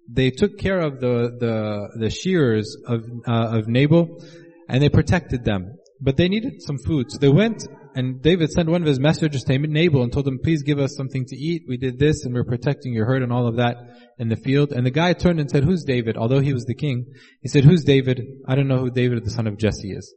they 0.08 0.30
took 0.30 0.58
care 0.58 0.80
of 0.80 1.00
the, 1.00 1.30
the, 1.38 1.88
the 2.00 2.10
shearers 2.10 2.76
of, 2.86 3.02
uh, 3.26 3.58
of 3.58 3.68
Nabal 3.68 4.22
and 4.68 4.82
they 4.82 4.88
protected 4.88 5.44
them. 5.44 5.76
But 6.00 6.16
they 6.16 6.28
needed 6.28 6.54
some 6.60 6.78
food. 6.78 7.10
So 7.10 7.18
they 7.18 7.28
went 7.28 7.66
and 7.94 8.20
David 8.20 8.50
sent 8.50 8.68
one 8.68 8.82
of 8.82 8.88
his 8.88 8.98
messengers 8.98 9.44
to 9.44 9.58
Nabal 9.58 10.02
and 10.02 10.12
told 10.12 10.26
him, 10.26 10.40
please 10.42 10.62
give 10.62 10.80
us 10.80 10.96
something 10.96 11.24
to 11.26 11.36
eat. 11.36 11.62
We 11.68 11.76
did 11.76 11.98
this 11.98 12.24
and 12.24 12.34
we're 12.34 12.44
protecting 12.44 12.92
your 12.92 13.06
herd 13.06 13.22
and 13.22 13.32
all 13.32 13.46
of 13.46 13.56
that 13.56 13.76
in 14.18 14.28
the 14.28 14.36
field. 14.36 14.72
And 14.72 14.84
the 14.84 14.90
guy 14.90 15.12
turned 15.12 15.38
and 15.38 15.48
said, 15.48 15.62
who's 15.62 15.84
David? 15.84 16.16
Although 16.16 16.40
he 16.40 16.52
was 16.52 16.64
the 16.64 16.74
king, 16.74 17.06
he 17.40 17.48
said, 17.48 17.64
who's 17.64 17.84
David? 17.84 18.20
I 18.48 18.56
don't 18.56 18.66
know 18.66 18.78
who 18.78 18.90
David 18.90 19.24
the 19.24 19.30
son 19.30 19.46
of 19.46 19.58
Jesse 19.58 19.92
is. 19.92 20.12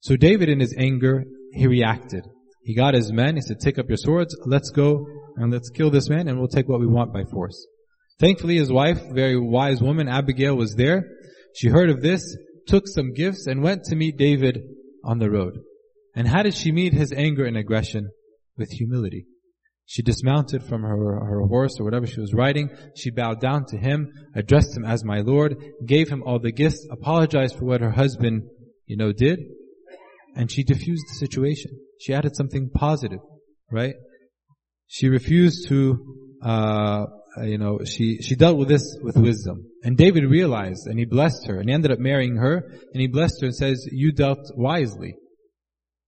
So 0.00 0.16
David 0.16 0.48
in 0.48 0.60
his 0.60 0.74
anger, 0.78 1.24
he 1.52 1.66
reacted. 1.66 2.24
He 2.62 2.74
got 2.74 2.94
his 2.94 3.12
men, 3.12 3.36
he 3.36 3.42
said, 3.42 3.60
take 3.60 3.78
up 3.78 3.88
your 3.88 3.98
swords, 3.98 4.34
let's 4.46 4.70
go 4.70 5.06
and 5.36 5.52
let's 5.52 5.68
kill 5.68 5.90
this 5.90 6.08
man 6.08 6.28
and 6.28 6.38
we'll 6.38 6.48
take 6.48 6.68
what 6.68 6.80
we 6.80 6.86
want 6.86 7.12
by 7.12 7.24
force. 7.24 7.66
Thankfully 8.20 8.56
his 8.56 8.72
wife, 8.72 9.00
very 9.12 9.38
wise 9.38 9.82
woman, 9.82 10.08
Abigail 10.08 10.56
was 10.56 10.76
there. 10.76 11.04
She 11.54 11.68
heard 11.68 11.90
of 11.90 12.00
this, 12.00 12.36
took 12.66 12.88
some 12.88 13.12
gifts 13.12 13.46
and 13.46 13.62
went 13.62 13.84
to 13.84 13.96
meet 13.96 14.16
David 14.16 14.62
on 15.04 15.18
the 15.18 15.30
road. 15.30 15.58
And 16.14 16.28
how 16.28 16.42
did 16.42 16.54
she 16.54 16.72
meet 16.72 16.92
his 16.92 17.12
anger 17.12 17.44
and 17.44 17.56
aggression? 17.56 18.10
With 18.56 18.70
humility. 18.70 19.26
She 19.86 20.02
dismounted 20.02 20.62
from 20.62 20.82
her, 20.82 21.24
her 21.24 21.40
horse 21.46 21.78
or 21.80 21.84
whatever 21.84 22.06
she 22.06 22.20
was 22.20 22.34
riding. 22.34 22.70
She 22.96 23.10
bowed 23.10 23.40
down 23.40 23.64
to 23.68 23.78
him, 23.78 24.12
addressed 24.34 24.76
him 24.76 24.84
as 24.84 25.04
my 25.04 25.20
Lord, 25.20 25.56
gave 25.84 26.08
him 26.08 26.22
all 26.24 26.38
the 26.38 26.52
gifts, 26.52 26.86
apologized 26.90 27.58
for 27.58 27.64
what 27.64 27.80
her 27.80 27.90
husband, 27.90 28.42
you 28.86 28.96
know, 28.96 29.12
did, 29.12 29.40
and 30.34 30.50
she 30.50 30.64
diffused 30.64 31.04
the 31.08 31.26
situation. 31.26 31.72
She 32.00 32.14
added 32.14 32.36
something 32.36 32.70
positive, 32.74 33.20
right? 33.70 33.94
She 34.86 35.08
refused 35.08 35.68
to, 35.68 35.98
uh, 36.44 37.06
you 37.44 37.58
know, 37.58 37.80
she, 37.84 38.18
she 38.22 38.34
dealt 38.34 38.58
with 38.58 38.68
this 38.68 38.96
with 39.02 39.16
wisdom. 39.16 39.66
And 39.82 39.96
David 39.96 40.24
realized 40.24 40.86
and 40.86 40.98
he 40.98 41.04
blessed 41.04 41.46
her 41.46 41.58
and 41.58 41.68
he 41.68 41.74
ended 41.74 41.90
up 41.90 41.98
marrying 41.98 42.36
her 42.36 42.64
and 42.92 43.00
he 43.00 43.08
blessed 43.08 43.40
her 43.40 43.46
and 43.46 43.56
says, 43.56 43.86
you 43.90 44.12
dealt 44.12 44.50
wisely. 44.54 45.16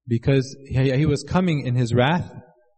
Because 0.06 0.56
he, 0.68 1.06
was 1.06 1.22
coming 1.22 1.66
in 1.66 1.74
his 1.74 1.94
wrath 1.94 2.30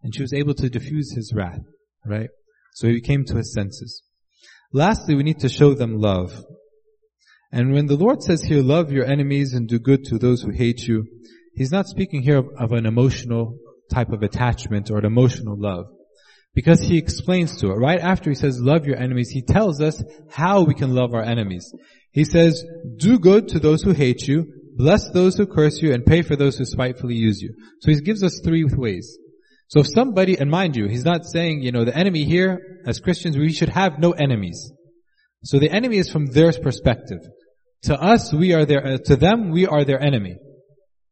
and 0.02 0.14
she 0.14 0.22
was 0.22 0.32
able 0.32 0.54
to 0.54 0.70
diffuse 0.70 1.12
his 1.12 1.32
wrath. 1.34 1.60
Right? 2.04 2.30
So 2.74 2.88
he 2.88 3.00
came 3.00 3.24
to 3.24 3.36
his 3.36 3.52
senses. 3.52 4.02
Lastly, 4.72 5.14
we 5.14 5.22
need 5.22 5.40
to 5.40 5.48
show 5.48 5.74
them 5.74 5.98
love. 5.98 6.44
And 7.52 7.72
when 7.72 7.86
the 7.86 7.96
Lord 7.96 8.22
says 8.22 8.42
here, 8.42 8.62
love 8.62 8.92
your 8.92 9.06
enemies 9.06 9.54
and 9.54 9.68
do 9.68 9.78
good 9.78 10.04
to 10.04 10.18
those 10.18 10.42
who 10.42 10.50
hate 10.50 10.86
you, 10.86 11.06
He's 11.54 11.72
not 11.72 11.86
speaking 11.86 12.20
here 12.20 12.36
of, 12.36 12.48
of 12.58 12.72
an 12.72 12.84
emotional 12.84 13.58
type 13.90 14.10
of 14.10 14.22
attachment 14.22 14.90
or 14.90 14.98
an 14.98 15.06
emotional 15.06 15.58
love. 15.58 15.86
Because 16.54 16.80
He 16.80 16.98
explains 16.98 17.56
to 17.58 17.68
it. 17.68 17.76
Right 17.76 18.00
after 18.00 18.28
He 18.28 18.36
says, 18.36 18.60
love 18.60 18.86
your 18.86 18.96
enemies, 18.96 19.30
He 19.30 19.42
tells 19.42 19.80
us 19.80 20.02
how 20.30 20.64
we 20.64 20.74
can 20.74 20.94
love 20.94 21.14
our 21.14 21.22
enemies. 21.22 21.72
He 22.10 22.24
says, 22.24 22.62
do 22.98 23.18
good 23.18 23.48
to 23.48 23.58
those 23.58 23.82
who 23.82 23.92
hate 23.92 24.28
you, 24.28 24.52
bless 24.76 25.10
those 25.10 25.36
who 25.36 25.46
curse 25.46 25.80
you, 25.82 25.92
and 25.92 26.04
pay 26.04 26.22
for 26.22 26.36
those 26.36 26.56
who 26.56 26.64
spitefully 26.64 27.14
use 27.14 27.40
you. 27.40 27.54
So 27.80 27.90
He 27.90 28.00
gives 28.00 28.22
us 28.22 28.40
three 28.44 28.64
ways. 28.64 29.16
So 29.68 29.80
if 29.80 29.88
somebody, 29.88 30.38
and 30.38 30.50
mind 30.50 30.76
you, 30.76 30.86
He's 30.88 31.04
not 31.04 31.24
saying, 31.24 31.62
you 31.62 31.72
know, 31.72 31.84
the 31.84 31.96
enemy 31.96 32.24
here, 32.24 32.60
as 32.86 33.00
Christians, 33.00 33.36
we 33.36 33.52
should 33.52 33.70
have 33.70 33.98
no 33.98 34.12
enemies. 34.12 34.72
So 35.44 35.58
the 35.58 35.70
enemy 35.70 35.98
is 35.98 36.10
from 36.10 36.26
their 36.26 36.52
perspective. 36.52 37.20
To 37.82 38.00
us, 38.00 38.32
we 38.32 38.52
are 38.52 38.64
their, 38.64 38.84
uh, 38.84 38.98
to 39.04 39.16
them, 39.16 39.50
we 39.50 39.66
are 39.66 39.84
their 39.84 40.02
enemy. 40.02 40.36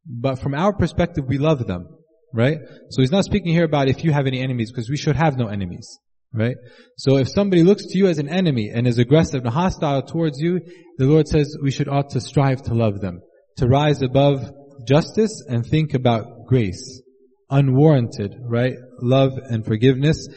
But 0.06 0.40
from 0.40 0.54
our 0.54 0.72
perspective, 0.72 1.24
we 1.26 1.38
love 1.38 1.66
them. 1.66 1.88
Right? 2.32 2.58
So 2.90 3.00
he's 3.00 3.12
not 3.12 3.24
speaking 3.24 3.52
here 3.52 3.64
about 3.64 3.88
if 3.88 4.02
you 4.02 4.12
have 4.12 4.26
any 4.26 4.40
enemies, 4.40 4.72
because 4.72 4.90
we 4.90 4.96
should 4.96 5.14
have 5.14 5.38
no 5.38 5.46
enemies. 5.46 5.98
Right? 6.32 6.56
So 6.96 7.16
if 7.16 7.28
somebody 7.28 7.62
looks 7.62 7.86
to 7.86 7.96
you 7.96 8.08
as 8.08 8.18
an 8.18 8.28
enemy 8.28 8.72
and 8.74 8.88
is 8.88 8.98
aggressive 8.98 9.44
and 9.44 9.54
hostile 9.54 10.02
towards 10.02 10.40
you, 10.40 10.60
the 10.98 11.06
Lord 11.06 11.28
says 11.28 11.56
we 11.62 11.70
should 11.70 11.88
ought 11.88 12.10
to 12.10 12.20
strive 12.20 12.62
to 12.62 12.74
love 12.74 13.00
them. 13.00 13.20
To 13.58 13.68
rise 13.68 14.02
above 14.02 14.52
justice 14.86 15.44
and 15.48 15.64
think 15.64 15.94
about 15.94 16.46
grace. 16.46 17.02
Unwarranted, 17.50 18.36
right? 18.40 18.74
Love 19.00 19.32
and 19.38 19.64
forgiveness. 19.64 20.28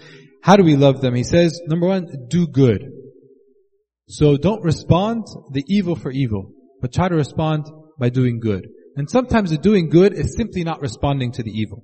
How 0.43 0.56
do 0.56 0.63
we 0.63 0.75
love 0.75 1.01
them? 1.01 1.15
He 1.15 1.23
says, 1.23 1.60
number 1.67 1.88
one, 1.88 2.27
do 2.30 2.47
good. 2.47 2.91
So 4.08 4.38
don't 4.38 4.63
respond 4.63 5.25
the 5.51 5.63
evil 5.67 5.95
for 5.95 6.12
evil, 6.12 6.51
but 6.82 6.93
try 6.93 7.10
to 7.10 7.15
respond 7.15 7.65
by 7.99 8.10
doing 8.10 8.39
good. 8.39 8.67
And 8.95 9.10
sometimes 9.10 9.49
the 9.49 9.58
doing 9.58 9.89
good 9.89 10.13
is 10.13 10.36
simply 10.36 10.63
not 10.63 10.82
responding 10.82 11.32
to 11.34 11.43
the 11.43 11.51
evil. 11.51 11.84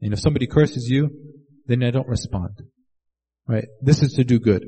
And 0.00 0.12
if 0.12 0.20
somebody 0.20 0.46
curses 0.46 0.88
you, 0.88 1.10
then 1.66 1.82
I 1.82 1.90
don't 1.90 2.08
respond. 2.08 2.50
Right? 3.48 3.66
This 3.82 4.02
is 4.02 4.12
to 4.14 4.24
do 4.24 4.38
good. 4.38 4.64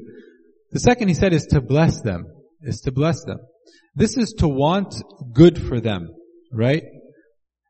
The 0.73 0.81
second 0.81 1.09
he 1.09 1.15
said 1.15 1.33
is 1.33 1.47
to 1.47 1.61
bless 1.61 2.01
them. 2.01 2.25
Is 2.63 2.81
to 2.83 2.93
bless 2.93 3.25
them. 3.25 3.39
This 3.95 4.17
is 4.17 4.35
to 4.39 4.49
want 4.49 4.95
good 5.33 5.61
for 5.61 5.81
them. 5.81 6.11
Right? 6.53 6.85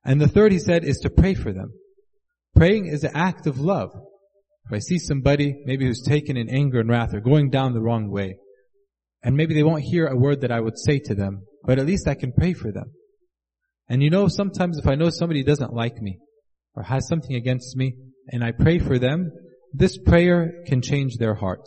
And 0.05 0.21
the 0.21 0.29
third 0.29 0.53
he 0.53 0.59
said 0.59 0.85
is 0.85 0.99
to 0.99 1.11
pray 1.11 1.35
for 1.35 1.53
them. 1.53 1.73
Praying 2.55 2.87
is 2.87 3.05
an 3.05 3.13
act 3.15 3.47
of 3.47 3.61
love. 3.61 3.91
If 4.67 4.73
I 4.73 4.79
see 4.79 4.99
somebody, 4.99 5.63
maybe 5.65 5.85
who's 5.85 6.03
taken 6.03 6.37
in 6.37 6.49
anger 6.49 6.81
and 6.81 6.89
wrath 6.89 7.15
or 7.15 7.21
going 7.21 7.51
down 7.51 7.73
the 7.73 7.81
wrong 7.81 8.11
way, 8.11 8.37
and 9.23 9.37
maybe 9.37 9.55
they 9.55 9.63
won't 9.63 9.83
hear 9.83 10.07
a 10.07 10.17
word 10.17 10.41
that 10.41 10.53
I 10.53 10.61
would 10.61 10.79
say 10.79 10.99
to 11.01 11.15
them, 11.15 11.43
but 11.65 11.79
at 11.79 11.87
least 11.87 12.09
I 12.09 12.15
can 12.15 12.33
pray 12.33 12.53
for 12.53 12.73
them. 12.73 12.93
And 13.89 14.03
you 14.03 14.11
know, 14.11 14.29
sometimes 14.29 14.79
if 14.79 14.87
I 14.87 14.95
know 14.95 15.11
somebody 15.11 15.45
doesn't 15.45 15.73
like 15.73 15.97
me, 16.01 16.19
or 16.75 16.85
has 16.85 17.07
something 17.09 17.35
against 17.37 17.77
me, 17.77 17.95
and 18.29 18.43
I 18.43 18.53
pray 18.53 18.79
for 18.79 18.99
them, 18.99 19.31
this 19.73 19.99
prayer 19.99 20.63
can 20.67 20.83
change 20.83 21.17
their 21.19 21.35
heart. 21.35 21.67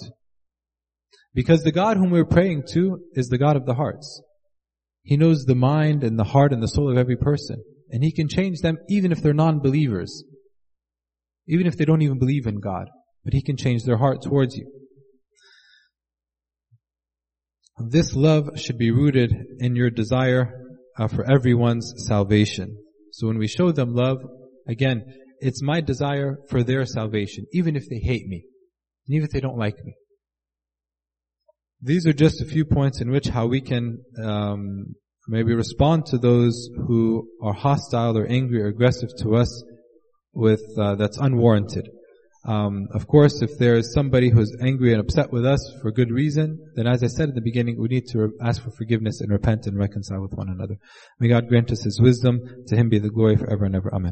Because 1.33 1.63
the 1.63 1.71
God 1.71 1.97
whom 1.97 2.11
we're 2.11 2.25
praying 2.25 2.63
to 2.73 2.99
is 3.13 3.27
the 3.27 3.37
God 3.37 3.55
of 3.55 3.65
the 3.65 3.75
hearts. 3.75 4.21
He 5.03 5.17
knows 5.17 5.45
the 5.45 5.55
mind 5.55 6.03
and 6.03 6.17
the 6.17 6.23
heart 6.23 6.53
and 6.53 6.61
the 6.61 6.67
soul 6.67 6.91
of 6.91 6.97
every 6.97 7.17
person. 7.17 7.63
And 7.91 8.03
He 8.03 8.11
can 8.11 8.27
change 8.27 8.59
them 8.59 8.77
even 8.89 9.11
if 9.11 9.21
they're 9.21 9.33
non-believers. 9.33 10.23
Even 11.47 11.67
if 11.67 11.77
they 11.77 11.85
don't 11.85 12.01
even 12.01 12.19
believe 12.19 12.45
in 12.45 12.59
God. 12.59 12.89
But 13.23 13.33
He 13.33 13.41
can 13.41 13.57
change 13.57 13.83
their 13.83 13.97
heart 13.97 14.21
towards 14.21 14.55
you. 14.55 14.71
This 17.79 18.15
love 18.15 18.59
should 18.59 18.77
be 18.77 18.91
rooted 18.91 19.33
in 19.59 19.75
your 19.75 19.89
desire 19.89 20.53
uh, 20.97 21.07
for 21.07 21.29
everyone's 21.31 21.93
salvation. 22.07 22.77
So 23.11 23.27
when 23.27 23.37
we 23.37 23.47
show 23.47 23.71
them 23.71 23.95
love, 23.95 24.17
again, 24.67 25.05
it's 25.39 25.63
my 25.63 25.79
desire 25.79 26.37
for 26.49 26.63
their 26.63 26.85
salvation, 26.85 27.45
even 27.53 27.75
if 27.77 27.87
they 27.89 27.99
hate 27.99 28.27
me, 28.27 28.43
and 29.07 29.15
even 29.15 29.25
if 29.25 29.31
they 29.31 29.39
don't 29.39 29.57
like 29.57 29.77
me. 29.83 29.95
These 31.81 32.05
are 32.07 32.13
just 32.13 32.41
a 32.41 32.45
few 32.45 32.65
points 32.65 32.99
in 33.01 33.09
which 33.09 33.27
how 33.27 33.47
we 33.47 33.61
can 33.61 34.03
um, 34.21 34.95
maybe 35.27 35.53
respond 35.53 36.05
to 36.07 36.17
those 36.17 36.69
who 36.87 37.27
are 37.41 37.53
hostile 37.53 38.17
or 38.17 38.25
angry 38.25 38.61
or 38.61 38.67
aggressive 38.67 39.09
to 39.19 39.35
us 39.35 39.63
with 40.33 40.61
uh, 40.77 40.95
that's 40.95 41.17
unwarranted. 41.17 41.89
Um, 42.45 42.87
of 42.93 43.05
course, 43.07 43.41
if 43.41 43.57
there 43.57 43.75
is 43.75 43.93
somebody 43.93 44.29
who's 44.29 44.55
angry 44.61 44.93
and 44.93 45.01
upset 45.01 45.31
with 45.31 45.45
us 45.45 45.61
for 45.81 45.91
good 45.91 46.09
reason, 46.09 46.57
then 46.75 46.87
as 46.87 47.03
I 47.03 47.07
said 47.07 47.29
in 47.29 47.35
the 47.35 47.41
beginning, 47.41 47.77
we 47.79 47.89
need 47.89 48.07
to 48.11 48.31
ask 48.41 48.63
for 48.63 48.71
forgiveness 48.71 49.19
and 49.21 49.29
repent 49.29 49.67
and 49.67 49.77
reconcile 49.77 50.21
with 50.21 50.33
one 50.33 50.49
another. 50.49 50.75
May 51.19 51.27
God 51.27 51.49
grant 51.49 51.71
us 51.71 51.83
His 51.83 51.99
wisdom. 51.99 52.39
To 52.67 52.75
Him 52.75 52.89
be 52.89 52.99
the 52.99 53.09
glory 53.09 53.35
forever 53.35 53.65
and 53.65 53.75
ever. 53.75 53.93
Amen. 53.93 54.07